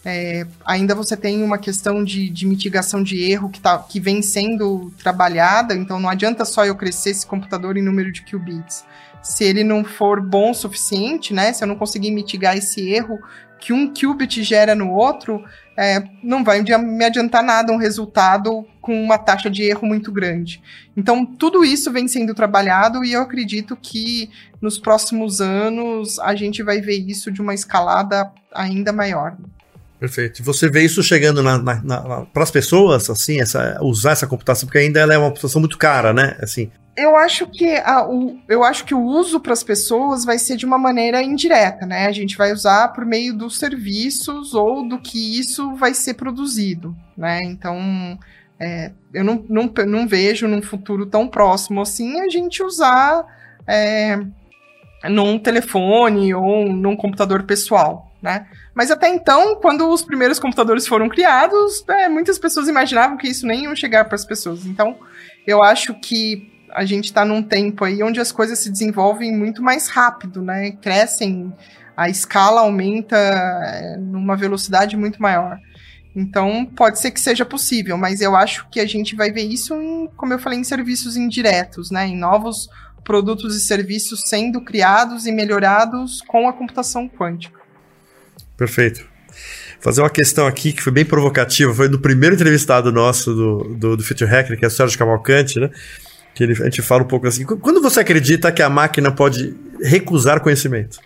é, 0.04 0.46
ainda 0.64 0.94
você 0.94 1.16
tem 1.16 1.42
uma 1.42 1.58
questão 1.58 2.02
de, 2.02 2.28
de 2.28 2.46
mitigação 2.46 3.02
de 3.02 3.22
erro 3.22 3.48
que, 3.48 3.60
tá, 3.60 3.78
que 3.78 4.00
vem 4.00 4.20
sendo 4.22 4.92
trabalhada, 5.02 5.74
então 5.74 6.00
não 6.00 6.08
adianta 6.08 6.44
só 6.44 6.64
eu 6.64 6.74
crescer 6.74 7.10
esse 7.10 7.26
computador 7.26 7.76
em 7.76 7.82
número 7.82 8.10
de 8.10 8.22
qubits 8.22 8.84
se 9.22 9.44
ele 9.44 9.62
não 9.62 9.84
for 9.84 10.20
bom 10.20 10.50
o 10.50 10.54
suficiente, 10.54 11.32
né? 11.32 11.52
Se 11.52 11.62
eu 11.62 11.68
não 11.68 11.76
conseguir 11.76 12.10
mitigar 12.10 12.56
esse 12.56 12.90
erro 12.90 13.20
que 13.60 13.72
um 13.72 13.94
qubit 13.94 14.42
gera 14.42 14.74
no 14.74 14.90
outro, 14.90 15.44
é, 15.76 16.02
não 16.20 16.42
vai 16.42 16.60
me 16.60 17.04
adiantar 17.04 17.44
nada 17.44 17.72
um 17.72 17.76
resultado 17.76 18.66
com 18.80 19.00
uma 19.00 19.16
taxa 19.16 19.48
de 19.48 19.62
erro 19.62 19.86
muito 19.86 20.10
grande. 20.10 20.60
Então, 20.96 21.24
tudo 21.24 21.64
isso 21.64 21.92
vem 21.92 22.08
sendo 22.08 22.34
trabalhado 22.34 23.04
e 23.04 23.12
eu 23.12 23.22
acredito 23.22 23.78
que 23.80 24.28
nos 24.60 24.78
próximos 24.78 25.40
anos 25.40 26.18
a 26.18 26.34
gente 26.34 26.60
vai 26.60 26.80
ver 26.80 26.98
isso 26.98 27.30
de 27.30 27.40
uma 27.40 27.54
escalada 27.54 28.32
ainda 28.52 28.92
maior. 28.92 29.36
Perfeito. 30.02 30.42
Você 30.42 30.68
vê 30.68 30.82
isso 30.82 31.00
chegando 31.00 31.40
para 32.32 32.42
as 32.42 32.50
pessoas, 32.50 33.08
assim, 33.08 33.40
essa, 33.40 33.78
usar 33.80 34.10
essa 34.10 34.26
computação, 34.26 34.66
porque 34.66 34.78
ainda 34.78 34.98
ela 34.98 35.14
é 35.14 35.16
uma 35.16 35.28
computação 35.28 35.60
muito 35.60 35.78
cara, 35.78 36.12
né? 36.12 36.36
Assim, 36.42 36.72
eu 36.96 37.14
acho 37.14 37.46
que 37.46 37.76
a, 37.76 38.04
o, 38.04 38.36
eu 38.48 38.64
acho 38.64 38.84
que 38.84 38.96
o 38.96 39.00
uso 39.00 39.38
para 39.38 39.52
as 39.52 39.62
pessoas 39.62 40.24
vai 40.24 40.38
ser 40.38 40.56
de 40.56 40.66
uma 40.66 40.76
maneira 40.76 41.22
indireta, 41.22 41.86
né? 41.86 42.08
A 42.08 42.12
gente 42.12 42.36
vai 42.36 42.52
usar 42.52 42.88
por 42.88 43.06
meio 43.06 43.32
dos 43.32 43.60
serviços 43.60 44.54
ou 44.54 44.88
do 44.88 44.98
que 44.98 45.38
isso 45.38 45.76
vai 45.76 45.94
ser 45.94 46.14
produzido, 46.14 46.96
né? 47.16 47.38
Então, 47.44 48.18
é, 48.58 48.90
eu 49.14 49.22
não, 49.22 49.44
não, 49.48 49.72
não 49.86 50.08
vejo 50.08 50.48
num 50.48 50.62
futuro 50.62 51.06
tão 51.06 51.28
próximo 51.28 51.80
assim 51.80 52.18
a 52.18 52.28
gente 52.28 52.60
usar 52.60 53.24
é, 53.68 54.18
num 55.08 55.38
telefone 55.38 56.34
ou 56.34 56.66
num 56.72 56.96
computador 56.96 57.44
pessoal, 57.44 58.11
né? 58.22 58.46
Mas 58.72 58.90
até 58.90 59.08
então, 59.08 59.56
quando 59.56 59.88
os 59.88 60.02
primeiros 60.02 60.38
computadores 60.38 60.86
foram 60.86 61.08
criados, 61.08 61.84
é, 61.88 62.08
muitas 62.08 62.38
pessoas 62.38 62.68
imaginavam 62.68 63.16
que 63.16 63.26
isso 63.26 63.46
nem 63.46 63.64
ia 63.64 63.74
chegar 63.74 64.04
para 64.04 64.14
as 64.14 64.24
pessoas. 64.24 64.64
Então, 64.64 64.96
eu 65.46 65.62
acho 65.62 65.92
que 65.94 66.50
a 66.70 66.84
gente 66.84 67.06
está 67.06 67.24
num 67.24 67.42
tempo 67.42 67.84
aí 67.84 68.02
onde 68.02 68.20
as 68.20 68.30
coisas 68.30 68.60
se 68.60 68.70
desenvolvem 68.70 69.36
muito 69.36 69.60
mais 69.60 69.88
rápido, 69.88 70.40
né? 70.40 70.70
Crescem, 70.70 71.52
a 71.96 72.08
escala 72.08 72.60
aumenta 72.60 73.16
é, 73.16 73.96
numa 73.98 74.36
velocidade 74.36 74.96
muito 74.96 75.20
maior. 75.20 75.58
Então, 76.14 76.64
pode 76.64 77.00
ser 77.00 77.10
que 77.10 77.20
seja 77.20 77.44
possível, 77.44 77.96
mas 77.96 78.20
eu 78.20 78.36
acho 78.36 78.68
que 78.70 78.78
a 78.78 78.86
gente 78.86 79.16
vai 79.16 79.32
ver 79.32 79.42
isso, 79.42 79.74
em, 79.74 80.08
como 80.16 80.32
eu 80.32 80.38
falei, 80.38 80.58
em 80.58 80.64
serviços 80.64 81.16
indiretos, 81.16 81.90
né? 81.90 82.06
Em 82.06 82.16
novos 82.16 82.68
produtos 83.02 83.56
e 83.56 83.60
serviços 83.60 84.22
sendo 84.26 84.60
criados 84.60 85.26
e 85.26 85.32
melhorados 85.32 86.20
com 86.22 86.48
a 86.48 86.52
computação 86.52 87.08
quântica. 87.08 87.61
Perfeito. 88.62 89.04
Fazer 89.80 90.02
uma 90.02 90.10
questão 90.10 90.46
aqui 90.46 90.72
que 90.72 90.80
foi 90.80 90.92
bem 90.92 91.04
provocativa, 91.04 91.74
foi 91.74 91.88
do 91.88 91.98
primeiro 91.98 92.36
entrevistado 92.36 92.92
nosso 92.92 93.34
do, 93.34 93.58
do, 93.74 93.96
do 93.96 94.04
Future 94.04 94.30
Hacker, 94.30 94.56
que 94.56 94.64
é 94.64 94.68
o 94.68 94.70
Sérgio 94.70 94.96
Cavalcante, 94.96 95.58
né? 95.58 95.68
que 96.32 96.44
ele, 96.44 96.52
a 96.52 96.66
gente 96.66 96.80
fala 96.80 97.02
um 97.02 97.08
pouco 97.08 97.26
assim. 97.26 97.44
Quando 97.44 97.82
você 97.82 97.98
acredita 97.98 98.52
que 98.52 98.62
a 98.62 98.70
máquina 98.70 99.10
pode 99.10 99.52
recusar 99.82 100.40
conhecimento? 100.40 101.00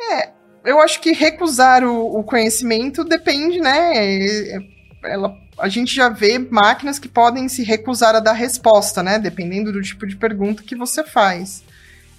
É, 0.00 0.30
eu 0.64 0.80
acho 0.80 1.00
que 1.00 1.12
recusar 1.12 1.84
o, 1.84 2.18
o 2.18 2.24
conhecimento 2.24 3.04
depende, 3.04 3.60
né? 3.60 3.92
É, 3.94 4.58
ela, 5.04 5.32
a 5.60 5.68
gente 5.68 5.94
já 5.94 6.08
vê 6.08 6.40
máquinas 6.40 6.98
que 6.98 7.08
podem 7.08 7.48
se 7.48 7.62
recusar 7.62 8.16
a 8.16 8.20
dar 8.20 8.32
resposta, 8.32 9.00
né? 9.00 9.16
Dependendo 9.20 9.72
do 9.72 9.80
tipo 9.80 10.08
de 10.08 10.16
pergunta 10.16 10.64
que 10.64 10.74
você 10.74 11.04
faz. 11.04 11.62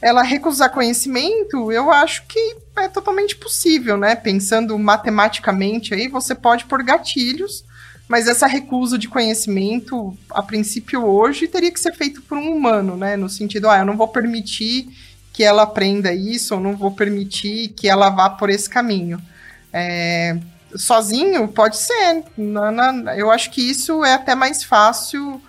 Ela 0.01 0.23
recusar 0.23 0.71
conhecimento, 0.71 1.71
eu 1.71 1.91
acho 1.91 2.25
que 2.25 2.55
é 2.77 2.88
totalmente 2.88 3.35
possível, 3.35 3.97
né? 3.97 4.15
Pensando 4.15 4.77
matematicamente 4.79 5.93
aí, 5.93 6.07
você 6.07 6.33
pode 6.33 6.65
pôr 6.65 6.83
gatilhos 6.83 7.63
mas 8.09 8.27
essa 8.27 8.47
recusa 8.47 8.97
de 8.97 9.07
conhecimento, 9.07 10.17
a 10.31 10.41
princípio 10.41 11.05
hoje, 11.05 11.47
teria 11.47 11.71
que 11.71 11.79
ser 11.79 11.93
feito 11.93 12.23
por 12.23 12.39
um 12.39 12.55
humano, 12.55 12.97
né? 12.97 13.15
No 13.15 13.29
sentido, 13.29 13.69
ah, 13.69 13.77
eu 13.77 13.85
não 13.85 13.95
vou 13.95 14.07
permitir 14.07 14.89
que 15.31 15.43
ela 15.43 15.62
aprenda 15.62 16.12
isso, 16.12 16.55
ou 16.55 16.59
não 16.59 16.75
vou 16.75 16.91
permitir 16.91 17.67
que 17.69 17.88
ela 17.88 18.09
vá 18.09 18.27
por 18.27 18.49
esse 18.49 18.67
caminho. 18.67 19.21
É, 19.71 20.35
sozinho, 20.75 21.47
pode 21.49 21.77
ser. 21.77 22.23
eu 23.15 23.29
acho 23.29 23.51
que 23.51 23.62
isso 23.62 24.03
é 24.03 24.15
até 24.15 24.33
mais 24.33 24.63
fácil 24.63 25.39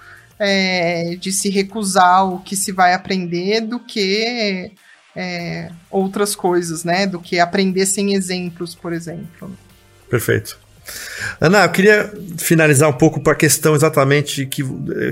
é, 0.40 1.16
de 1.16 1.31
se 1.31 1.50
recusar 1.50 2.26
o 2.26 2.40
que 2.40 2.57
se 2.57 2.72
vai 2.72 2.94
aprender 2.94 3.61
do 3.61 3.79
que 3.79 4.72
é, 5.14 5.70
outras 5.90 6.35
coisas, 6.35 6.83
né? 6.83 7.07
Do 7.07 7.20
que 7.20 7.38
aprender 7.38 7.85
sem 7.85 8.14
exemplos, 8.14 8.74
por 8.74 8.92
exemplo. 8.92 9.55
Perfeito. 10.09 10.59
Ana, 11.40 11.64
eu 11.64 11.68
queria 11.70 12.12
finalizar 12.37 12.88
um 12.88 12.92
pouco 12.92 13.20
para 13.20 13.33
a 13.33 13.37
questão 13.37 13.74
exatamente 13.74 14.46
que, 14.46 14.62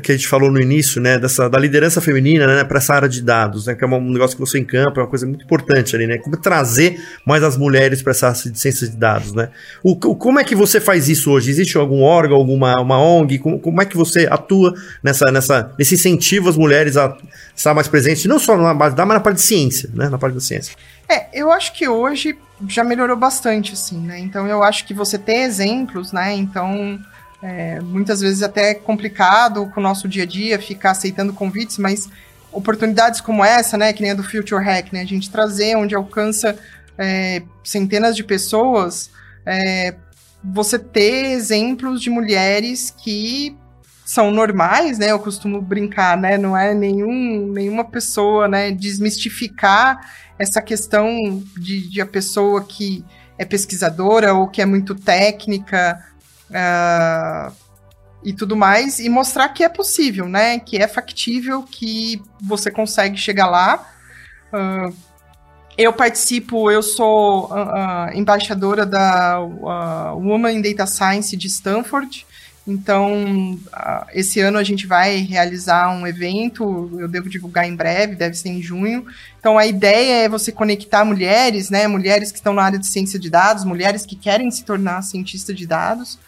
que 0.02 0.12
a 0.12 0.14
gente 0.14 0.28
falou 0.28 0.50
no 0.50 0.60
início, 0.60 1.00
né, 1.00 1.18
dessa, 1.18 1.48
da 1.48 1.58
liderança 1.58 2.00
feminina, 2.00 2.46
né, 2.46 2.64
para 2.64 2.78
essa 2.78 2.94
área 2.94 3.08
de 3.08 3.22
dados, 3.22 3.66
né, 3.66 3.74
que 3.74 3.84
é 3.84 3.86
um 3.86 4.12
negócio 4.12 4.36
que 4.36 4.40
você 4.40 4.58
encampa, 4.58 5.00
é 5.00 5.02
uma 5.02 5.08
coisa 5.08 5.26
muito 5.26 5.44
importante 5.44 5.94
ali, 5.96 6.06
né, 6.06 6.18
como 6.18 6.36
trazer 6.36 7.00
mais 7.26 7.42
as 7.42 7.56
mulheres 7.56 8.02
para 8.02 8.10
essa 8.10 8.34
ciência 8.34 8.88
de 8.88 8.96
dados, 8.96 9.32
né. 9.32 9.48
O, 9.82 9.92
o, 9.92 10.16
como 10.16 10.38
é 10.38 10.44
que 10.44 10.54
você 10.54 10.80
faz 10.80 11.08
isso 11.08 11.30
hoje? 11.30 11.50
Existe 11.50 11.76
algum 11.76 12.02
órgão, 12.02 12.36
alguma 12.36 12.80
uma 12.80 12.98
ONG? 12.98 13.38
Como, 13.38 13.58
como 13.58 13.80
é 13.80 13.84
que 13.84 13.96
você 13.96 14.26
atua 14.30 14.74
nessa, 15.02 15.30
nessa, 15.30 15.72
nesse 15.78 15.94
incentivo 15.94 16.48
às 16.48 16.56
mulheres 16.56 16.96
a 16.96 17.16
estar 17.56 17.74
mais 17.74 17.88
presentes, 17.88 18.24
não 18.26 18.38
só 18.38 18.56
na 18.56 18.74
base 18.74 18.94
da, 18.94 19.06
mas 19.06 19.16
na 19.16 19.20
parte 19.20 19.36
de 19.36 19.42
ciência, 19.42 19.88
né, 19.94 20.08
na 20.08 20.18
parte 20.18 20.34
da 20.34 20.40
ciência? 20.40 20.74
É, 21.08 21.28
eu 21.32 21.50
acho 21.50 21.72
que 21.72 21.88
hoje 21.88 22.38
já 22.66 22.84
melhorou 22.84 23.16
bastante, 23.16 23.72
assim, 23.72 23.98
né? 23.98 24.18
Então 24.18 24.46
eu 24.46 24.62
acho 24.62 24.84
que 24.84 24.92
você 24.92 25.16
ter 25.16 25.38
exemplos, 25.38 26.12
né? 26.12 26.34
Então, 26.34 26.98
é, 27.42 27.80
muitas 27.80 28.20
vezes 28.20 28.42
até 28.42 28.70
é 28.70 28.74
complicado 28.74 29.66
com 29.72 29.80
o 29.80 29.82
nosso 29.82 30.06
dia 30.06 30.24
a 30.24 30.26
dia 30.26 30.58
ficar 30.58 30.90
aceitando 30.90 31.32
convites, 31.32 31.78
mas 31.78 32.08
oportunidades 32.52 33.20
como 33.20 33.44
essa, 33.44 33.78
né? 33.78 33.92
Que 33.92 34.02
nem 34.02 34.10
a 34.10 34.14
do 34.14 34.22
Future 34.22 34.62
Hack, 34.62 34.92
né? 34.92 35.00
A 35.00 35.06
gente 35.06 35.30
trazer 35.30 35.76
onde 35.76 35.94
alcança 35.94 36.58
é, 36.98 37.42
centenas 37.64 38.14
de 38.16 38.24
pessoas, 38.24 39.10
é, 39.46 39.94
você 40.42 40.78
ter 40.78 41.32
exemplos 41.32 42.00
de 42.02 42.10
mulheres 42.10 42.92
que 42.96 43.56
são 44.08 44.30
normais, 44.30 44.98
né? 44.98 45.10
Eu 45.10 45.18
costumo 45.18 45.60
brincar, 45.60 46.16
né? 46.16 46.38
Não 46.38 46.56
é 46.56 46.72
nenhum, 46.72 47.52
nenhuma 47.52 47.84
pessoa, 47.84 48.48
né? 48.48 48.70
Desmistificar 48.70 50.00
essa 50.38 50.62
questão 50.62 51.42
de, 51.54 51.90
de 51.90 52.00
a 52.00 52.06
pessoa 52.06 52.64
que 52.64 53.04
é 53.36 53.44
pesquisadora 53.44 54.32
ou 54.32 54.48
que 54.48 54.62
é 54.62 54.64
muito 54.64 54.94
técnica 54.94 56.02
uh, 56.48 57.54
e 58.24 58.32
tudo 58.32 58.56
mais, 58.56 58.98
e 58.98 59.10
mostrar 59.10 59.50
que 59.50 59.62
é 59.62 59.68
possível, 59.68 60.26
né? 60.26 60.58
Que 60.58 60.78
é 60.78 60.88
factível, 60.88 61.62
que 61.64 62.22
você 62.40 62.70
consegue 62.70 63.18
chegar 63.18 63.46
lá. 63.46 63.86
Uh, 64.50 64.96
eu 65.76 65.92
participo, 65.92 66.70
eu 66.70 66.82
sou 66.82 67.52
uh, 67.52 68.10
embaixadora 68.14 68.86
da 68.86 69.38
Woman 69.38 70.52
in 70.52 70.62
Data 70.62 70.86
Science 70.86 71.36
de 71.36 71.46
Stanford, 71.46 72.26
então, 72.70 73.58
esse 74.12 74.40
ano 74.40 74.58
a 74.58 74.62
gente 74.62 74.86
vai 74.86 75.16
realizar 75.20 75.90
um 75.90 76.06
evento, 76.06 76.90
eu 77.00 77.08
devo 77.08 77.30
divulgar 77.30 77.66
em 77.66 77.74
breve, 77.74 78.14
deve 78.14 78.34
ser 78.34 78.50
em 78.50 78.60
junho. 78.60 79.06
Então, 79.40 79.56
a 79.56 79.66
ideia 79.66 80.24
é 80.24 80.28
você 80.28 80.52
conectar 80.52 81.02
mulheres, 81.02 81.70
né? 81.70 81.88
Mulheres 81.88 82.30
que 82.30 82.36
estão 82.36 82.52
na 82.52 82.62
área 82.62 82.78
de 82.78 82.86
ciência 82.86 83.18
de 83.18 83.30
dados, 83.30 83.64
mulheres 83.64 84.04
que 84.04 84.14
querem 84.14 84.50
se 84.50 84.64
tornar 84.64 85.00
cientista 85.00 85.54
de 85.54 85.66
dados. 85.66 86.18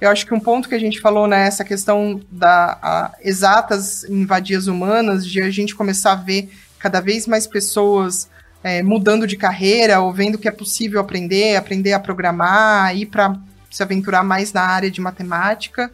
Eu 0.00 0.08
acho 0.08 0.24
que 0.24 0.32
um 0.32 0.38
ponto 0.38 0.68
que 0.68 0.76
a 0.76 0.78
gente 0.78 1.00
falou 1.00 1.26
nessa 1.26 1.64
né, 1.64 1.68
questão 1.68 2.20
da 2.30 3.12
exatas 3.20 4.04
invadir 4.04 4.56
as 4.56 4.68
humanas, 4.68 5.26
de 5.26 5.42
a 5.42 5.50
gente 5.50 5.74
começar 5.74 6.12
a 6.12 6.16
ver 6.16 6.50
cada 6.78 7.00
vez 7.00 7.26
mais 7.26 7.48
pessoas 7.48 8.28
é, 8.62 8.80
mudando 8.80 9.26
de 9.26 9.36
carreira 9.36 10.00
ou 10.00 10.12
vendo 10.12 10.38
que 10.38 10.46
é 10.46 10.52
possível 10.52 11.00
aprender, 11.00 11.56
aprender 11.56 11.92
a 11.92 11.98
programar, 11.98 12.96
ir 12.96 13.06
para 13.06 13.36
se 13.70 13.82
aventurar 13.82 14.22
mais 14.22 14.52
na 14.52 14.62
área 14.62 14.90
de 14.90 15.00
matemática. 15.00 15.90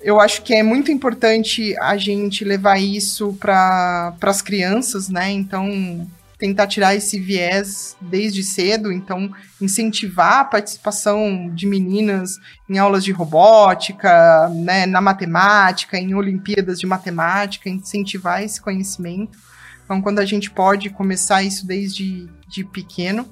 Eu 0.00 0.18
acho 0.18 0.42
que 0.42 0.54
é 0.54 0.62
muito 0.62 0.90
importante 0.90 1.76
a 1.78 1.96
gente 1.96 2.44
levar 2.44 2.78
isso 2.78 3.34
para 3.34 4.14
as 4.22 4.40
crianças, 4.40 5.08
né? 5.10 5.30
Então, 5.30 6.08
tentar 6.38 6.66
tirar 6.66 6.94
esse 6.94 7.20
viés 7.20 7.94
desde 8.00 8.42
cedo, 8.42 8.90
então 8.90 9.30
incentivar 9.60 10.38
a 10.38 10.44
participação 10.44 11.50
de 11.54 11.66
meninas 11.66 12.36
em 12.66 12.78
aulas 12.78 13.04
de 13.04 13.12
robótica, 13.12 14.48
né, 14.48 14.86
na 14.86 15.02
matemática, 15.02 15.98
em 15.98 16.14
Olimpíadas 16.14 16.80
de 16.80 16.86
matemática, 16.86 17.68
incentivar 17.68 18.42
esse 18.42 18.58
conhecimento. 18.58 19.38
Então, 19.84 20.00
quando 20.00 20.18
a 20.18 20.24
gente 20.24 20.50
pode 20.50 20.88
começar 20.88 21.42
isso 21.42 21.66
desde 21.66 22.26
de 22.48 22.64
pequeno. 22.64 23.28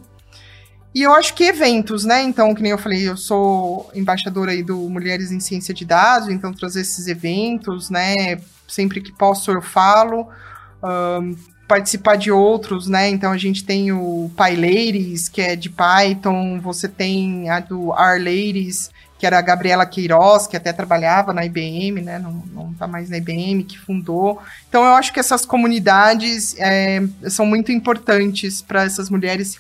E 0.95 1.03
eu 1.03 1.13
acho 1.15 1.35
que 1.35 1.45
eventos, 1.45 2.05
né? 2.05 2.23
Então, 2.23 2.55
que 2.55 2.63
nem 2.63 2.73
eu 2.73 2.79
falei, 2.79 3.09
eu 3.09 3.17
sou 3.17 3.91
embaixadora 3.95 4.53
aí 4.53 4.63
do 4.63 4.77
Mulheres 4.89 5.31
em 5.31 5.41
Ciência 5.41 5.75
de 5.75 5.85
Dados, 5.85 6.29
então 6.29 6.53
trazer 6.53 6.81
esses 6.81 7.07
eventos, 7.07 7.91
né? 7.91 8.41
Sempre 8.67 9.01
que 9.01 9.13
posso 9.13 9.51
eu 9.51 9.63
falo. 9.63 10.29
Um, 10.83 11.37
participar 11.69 12.17
de 12.17 12.33
outros, 12.33 12.89
né? 12.89 13.11
Então 13.11 13.31
a 13.31 13.37
gente 13.37 13.63
tem 13.63 13.93
o 13.93 14.31
PyLadies, 14.35 15.29
que 15.29 15.43
é 15.43 15.55
de 15.55 15.69
Python, 15.69 16.59
você 16.61 16.89
tem 16.89 17.51
a 17.51 17.61
do 17.61 17.93
R 17.93 18.19
Ladies, 18.19 18.91
que 19.19 19.27
era 19.27 19.39
a 19.39 19.43
Gabriela 19.43 19.85
Queiroz, 19.85 20.47
que 20.47 20.57
até 20.57 20.73
trabalhava 20.73 21.35
na 21.35 21.45
IBM, 21.45 22.01
né? 22.01 22.19
Não, 22.19 22.33
não 22.53 22.73
tá 22.73 22.87
mais 22.87 23.11
na 23.11 23.19
IBM, 23.19 23.65
que 23.65 23.79
fundou. 23.79 24.41
Então 24.69 24.83
eu 24.83 24.93
acho 24.93 25.13
que 25.13 25.21
essas 25.21 25.45
comunidades 25.45 26.57
é, 26.59 27.03
são 27.29 27.45
muito 27.45 27.71
importantes 27.71 28.63
para 28.63 28.85
essas 28.85 29.11
mulheres 29.11 29.49
se 29.49 29.59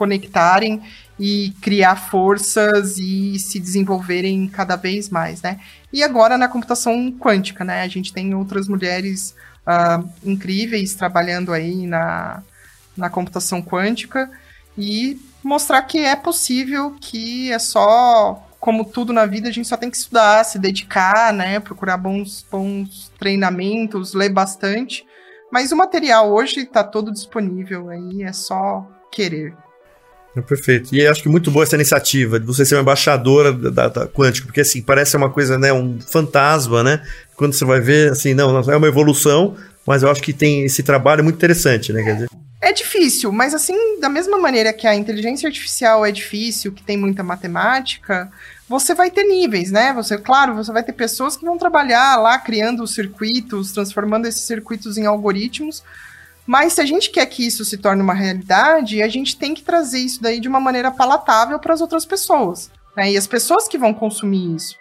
conectarem 0.00 0.80
e 1.18 1.52
criar 1.60 1.94
forças 1.94 2.96
e 2.96 3.38
se 3.38 3.60
desenvolverem 3.60 4.48
cada 4.48 4.74
vez 4.74 5.10
mais, 5.10 5.42
né? 5.42 5.60
E 5.92 6.02
agora 6.02 6.38
na 6.38 6.48
computação 6.48 7.12
quântica, 7.12 7.62
né? 7.66 7.82
A 7.82 7.88
gente 7.88 8.10
tem 8.10 8.34
outras 8.34 8.66
mulheres 8.66 9.34
uh, 9.66 10.08
incríveis 10.24 10.94
trabalhando 10.94 11.52
aí 11.52 11.86
na, 11.86 12.42
na 12.96 13.10
computação 13.10 13.60
quântica 13.60 14.30
e 14.78 15.20
mostrar 15.44 15.82
que 15.82 15.98
é 15.98 16.16
possível, 16.16 16.96
que 16.98 17.52
é 17.52 17.58
só, 17.58 18.48
como 18.58 18.82
tudo 18.82 19.12
na 19.12 19.26
vida, 19.26 19.50
a 19.50 19.52
gente 19.52 19.68
só 19.68 19.76
tem 19.76 19.90
que 19.90 19.98
estudar, 19.98 20.42
se 20.44 20.58
dedicar, 20.58 21.30
né? 21.34 21.60
Procurar 21.60 21.98
bons, 21.98 22.42
bons 22.50 23.12
treinamentos, 23.18 24.14
ler 24.14 24.30
bastante. 24.30 25.04
Mas 25.52 25.72
o 25.72 25.76
material 25.76 26.32
hoje 26.32 26.60
está 26.60 26.82
todo 26.82 27.12
disponível 27.12 27.90
aí, 27.90 28.22
é 28.22 28.32
só 28.32 28.88
querer. 29.12 29.54
É 30.36 30.40
perfeito. 30.40 30.94
E 30.94 31.06
acho 31.06 31.22
que 31.22 31.28
muito 31.28 31.50
boa 31.50 31.64
essa 31.64 31.74
iniciativa 31.74 32.38
de 32.38 32.46
você 32.46 32.64
ser 32.64 32.76
uma 32.76 32.82
embaixadora 32.82 33.52
da, 33.52 33.88
da, 33.88 34.06
quântica, 34.06 34.46
porque 34.46 34.60
assim, 34.60 34.80
parece 34.80 35.16
uma 35.16 35.30
coisa, 35.30 35.58
né, 35.58 35.72
um 35.72 35.98
fantasma, 36.00 36.82
né? 36.82 37.02
Quando 37.36 37.52
você 37.52 37.64
vai 37.64 37.80
ver, 37.80 38.12
assim, 38.12 38.32
não, 38.32 38.58
é 38.70 38.76
uma 38.76 38.86
evolução, 38.86 39.56
mas 39.86 40.02
eu 40.02 40.10
acho 40.10 40.22
que 40.22 40.32
tem 40.32 40.64
esse 40.64 40.82
trabalho 40.82 41.24
muito 41.24 41.36
interessante, 41.36 41.92
né? 41.92 42.02
Quer 42.02 42.14
dizer... 42.14 42.28
É 42.62 42.72
difícil, 42.72 43.32
mas 43.32 43.54
assim, 43.54 43.98
da 43.98 44.08
mesma 44.08 44.38
maneira 44.38 44.72
que 44.72 44.86
a 44.86 44.94
inteligência 44.94 45.48
artificial 45.48 46.04
é 46.04 46.12
difícil, 46.12 46.72
que 46.72 46.82
tem 46.82 46.96
muita 46.96 47.22
matemática, 47.22 48.30
você 48.68 48.94
vai 48.94 49.10
ter 49.10 49.24
níveis, 49.24 49.72
né? 49.72 49.92
Você, 49.94 50.16
claro, 50.16 50.54
você 50.54 50.70
vai 50.70 50.82
ter 50.84 50.92
pessoas 50.92 51.36
que 51.36 51.44
vão 51.44 51.58
trabalhar 51.58 52.16
lá 52.20 52.38
criando 52.38 52.86
circuitos, 52.86 53.72
transformando 53.72 54.26
esses 54.26 54.42
circuitos 54.42 54.96
em 54.96 55.06
algoritmos, 55.06 55.82
mas 56.50 56.72
se 56.72 56.80
a 56.80 56.84
gente 56.84 57.10
quer 57.10 57.24
que 57.26 57.46
isso 57.46 57.64
se 57.64 57.78
torne 57.78 58.02
uma 58.02 58.12
realidade, 58.12 59.00
a 59.00 59.06
gente 59.06 59.36
tem 59.36 59.54
que 59.54 59.62
trazer 59.62 60.00
isso 60.00 60.20
daí 60.20 60.40
de 60.40 60.48
uma 60.48 60.58
maneira 60.58 60.90
palatável 60.90 61.60
para 61.60 61.72
as 61.72 61.80
outras 61.80 62.04
pessoas. 62.04 62.72
Né? 62.96 63.12
E 63.12 63.16
as 63.16 63.28
pessoas 63.28 63.68
que 63.68 63.78
vão 63.78 63.94
consumir 63.94 64.56
isso. 64.56 64.76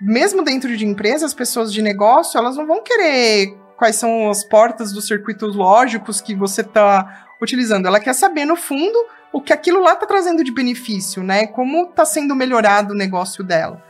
Mesmo 0.00 0.44
dentro 0.44 0.76
de 0.76 0.86
empresas, 0.86 1.24
as 1.24 1.34
pessoas 1.34 1.72
de 1.72 1.82
negócio, 1.82 2.38
elas 2.38 2.56
não 2.56 2.68
vão 2.68 2.84
querer 2.84 3.52
quais 3.76 3.96
são 3.96 4.30
as 4.30 4.44
portas 4.44 4.92
dos 4.92 5.08
circuitos 5.08 5.56
lógicos 5.56 6.20
que 6.20 6.36
você 6.36 6.60
está 6.60 7.26
utilizando. 7.42 7.86
Ela 7.86 7.98
quer 7.98 8.14
saber, 8.14 8.44
no 8.44 8.54
fundo, 8.54 8.96
o 9.32 9.40
que 9.40 9.52
aquilo 9.52 9.80
lá 9.80 9.94
está 9.94 10.06
trazendo 10.06 10.44
de 10.44 10.54
benefício, 10.54 11.24
né? 11.24 11.48
Como 11.48 11.86
está 11.86 12.04
sendo 12.04 12.32
melhorado 12.32 12.94
o 12.94 12.96
negócio 12.96 13.42
dela. 13.42 13.84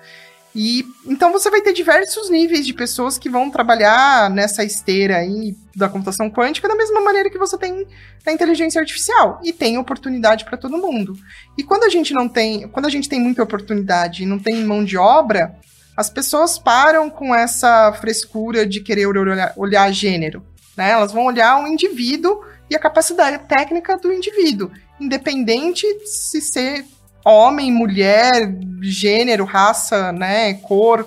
E 0.61 0.85
então 1.07 1.31
você 1.31 1.49
vai 1.49 1.61
ter 1.61 1.73
diversos 1.73 2.29
níveis 2.29 2.67
de 2.67 2.75
pessoas 2.75 3.17
que 3.17 3.31
vão 3.31 3.49
trabalhar 3.49 4.29
nessa 4.29 4.65
esteira 4.65 5.19
aí 5.19 5.55
da 5.77 5.89
computação 5.89 6.29
quântica 6.29 6.67
da 6.67 6.75
mesma 6.75 7.01
maneira 7.01 7.31
que 7.31 7.39
você 7.39 7.57
tem 7.57 7.87
na 8.27 8.33
inteligência 8.33 8.81
artificial 8.81 9.41
e 9.45 9.53
tem 9.53 9.79
oportunidade 9.79 10.45
para 10.45 10.59
todo 10.59 10.77
mundo. 10.77 11.17
E 11.57 11.63
quando 11.63 11.85
a 11.85 11.89
gente 11.89 12.13
não 12.13 12.29
tem, 12.29 12.67
quando 12.71 12.87
a 12.87 12.91
gente 12.91 13.09
tem 13.09 13.21
muita 13.21 13.41
oportunidade 13.41 14.25
e 14.25 14.27
não 14.27 14.37
tem 14.37 14.65
mão 14.65 14.85
de 14.85 14.97
obra, 14.97 15.57
as 15.97 16.11
pessoas 16.11 16.59
param 16.59 17.09
com 17.09 17.33
essa 17.33 17.93
frescura 17.93 18.67
de 18.67 18.81
querer 18.81 19.07
olhar, 19.07 19.53
olhar 19.57 19.93
gênero, 19.93 20.45
né? 20.77 20.91
Elas 20.91 21.13
vão 21.13 21.25
olhar 21.25 21.63
o 21.63 21.69
indivíduo 21.69 22.41
e 22.69 22.75
a 22.75 22.81
capacidade 22.81 23.39
técnica 23.47 23.97
do 23.97 24.13
indivíduo, 24.13 24.73
independente 24.99 25.87
se 26.05 26.41
ser 26.41 26.85
homem, 27.25 27.73
mulher, 27.73 28.55
gênero, 28.81 29.45
raça, 29.45 30.13
né, 30.13 30.55
cor, 30.55 31.07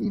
e, 0.00 0.10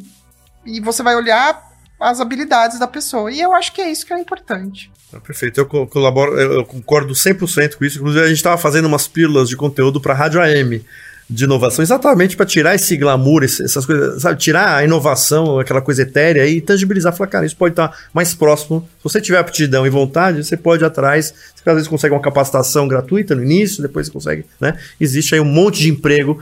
e 0.65 0.79
você 0.81 1.01
vai 1.01 1.15
olhar 1.15 1.65
as 1.99 2.19
habilidades 2.19 2.77
da 2.79 2.88
pessoa. 2.88 3.31
E 3.31 3.41
eu 3.41 3.53
acho 3.53 3.73
que 3.73 3.81
é 3.81 3.89
isso 3.89 4.05
que 4.05 4.13
é 4.13 4.19
importante. 4.19 4.91
Ah, 5.13 5.19
perfeito, 5.19 5.60
eu 5.60 5.65
colaboro, 5.65 6.39
eu 6.39 6.65
concordo 6.65 7.13
100% 7.13 7.75
com 7.75 7.86
isso. 7.86 7.97
Inclusive, 7.97 8.23
a 8.23 8.27
gente 8.27 8.38
estava 8.38 8.57
fazendo 8.57 8.86
umas 8.86 9.07
pílulas 9.07 9.49
de 9.49 9.55
conteúdo 9.55 10.01
para 10.01 10.13
Rádio 10.13 10.41
AM 10.41 10.83
de 11.29 11.43
inovação, 11.43 11.83
exatamente 11.83 12.37
para 12.37 12.45
tirar 12.45 12.75
esse 12.75 12.95
glamour, 12.95 13.43
essas 13.43 13.85
coisas, 13.85 14.21
sabe? 14.21 14.39
Tirar 14.39 14.77
a 14.77 14.83
inovação, 14.83 15.59
aquela 15.59 15.81
coisa 15.81 16.03
etérea 16.03 16.47
e 16.47 16.61
tangibilizar. 16.61 17.13
Falar, 17.13 17.29
cara, 17.29 17.45
isso 17.45 17.57
pode 17.57 17.73
estar 17.73 17.89
tá 17.89 17.97
mais 18.13 18.33
próximo. 18.33 18.87
Se 18.97 19.03
você 19.03 19.19
tiver 19.19 19.37
aptidão 19.37 19.85
e 19.85 19.89
vontade, 19.89 20.43
você 20.43 20.55
pode 20.55 20.83
ir 20.83 20.87
atrás. 20.87 21.33
Você 21.53 21.69
às 21.69 21.75
vezes 21.75 21.87
consegue 21.89 22.15
uma 22.15 22.21
capacitação 22.21 22.87
gratuita 22.87 23.35
no 23.35 23.43
início, 23.43 23.81
depois 23.81 24.07
você 24.07 24.13
consegue, 24.13 24.45
né? 24.59 24.77
Existe 25.01 25.35
aí 25.35 25.41
um 25.41 25.45
monte 25.45 25.81
de 25.81 25.89
emprego 25.89 26.39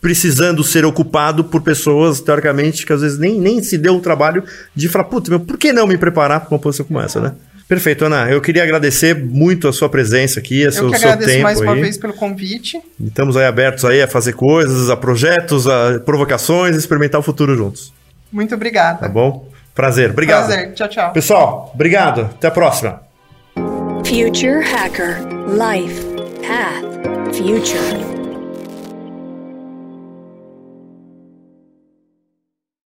precisando 0.00 0.64
ser 0.64 0.84
ocupado 0.84 1.44
por 1.44 1.62
pessoas, 1.62 2.20
teoricamente, 2.20 2.84
que 2.84 2.92
às 2.92 3.00
vezes 3.00 3.18
nem, 3.18 3.40
nem 3.40 3.62
se 3.62 3.78
deu 3.78 3.96
o 3.96 4.00
trabalho 4.00 4.42
de 4.74 4.88
falar, 4.88 5.04
putz, 5.04 5.28
por 5.46 5.56
que 5.56 5.72
não 5.72 5.86
me 5.86 5.96
preparar 5.96 6.40
para 6.40 6.50
uma 6.50 6.58
posição 6.58 6.86
como 6.86 7.00
essa, 7.00 7.20
né? 7.20 7.32
Perfeito, 7.68 8.04
Ana. 8.04 8.30
Eu 8.30 8.40
queria 8.40 8.62
agradecer 8.62 9.14
muito 9.14 9.68
a 9.68 9.72
sua 9.72 9.88
presença 9.88 10.40
aqui, 10.40 10.66
o 10.66 10.72
seu, 10.72 10.90
que 10.90 10.98
seu 10.98 11.16
tempo 11.16 11.42
mais 11.42 11.60
uma 11.60 11.72
aí. 11.72 11.80
vez 11.80 11.96
pelo 11.96 12.12
convite. 12.12 12.80
Estamos 13.00 13.36
aí 13.36 13.46
abertos 13.46 13.84
aí 13.84 14.02
a 14.02 14.08
fazer 14.08 14.34
coisas, 14.34 14.90
a 14.90 14.96
projetos, 14.96 15.66
a 15.66 15.98
provocações, 16.00 16.76
experimentar 16.76 17.20
o 17.20 17.22
futuro 17.22 17.56
juntos. 17.56 17.92
Muito 18.30 18.54
obrigada. 18.54 18.98
Tá 18.98 19.08
bom? 19.08 19.48
Prazer. 19.74 20.10
Obrigado. 20.10 20.46
Prazer. 20.46 20.72
Tchau, 20.74 20.88
tchau. 20.88 21.12
Pessoal, 21.12 21.70
obrigado. 21.74 22.22
Até 22.22 22.48
a 22.48 22.50
próxima. 22.50 23.02
Future 24.04 24.62
Hacker 24.62 25.18
Life 25.48 26.02
Path 26.42 27.34
Future 27.34 28.21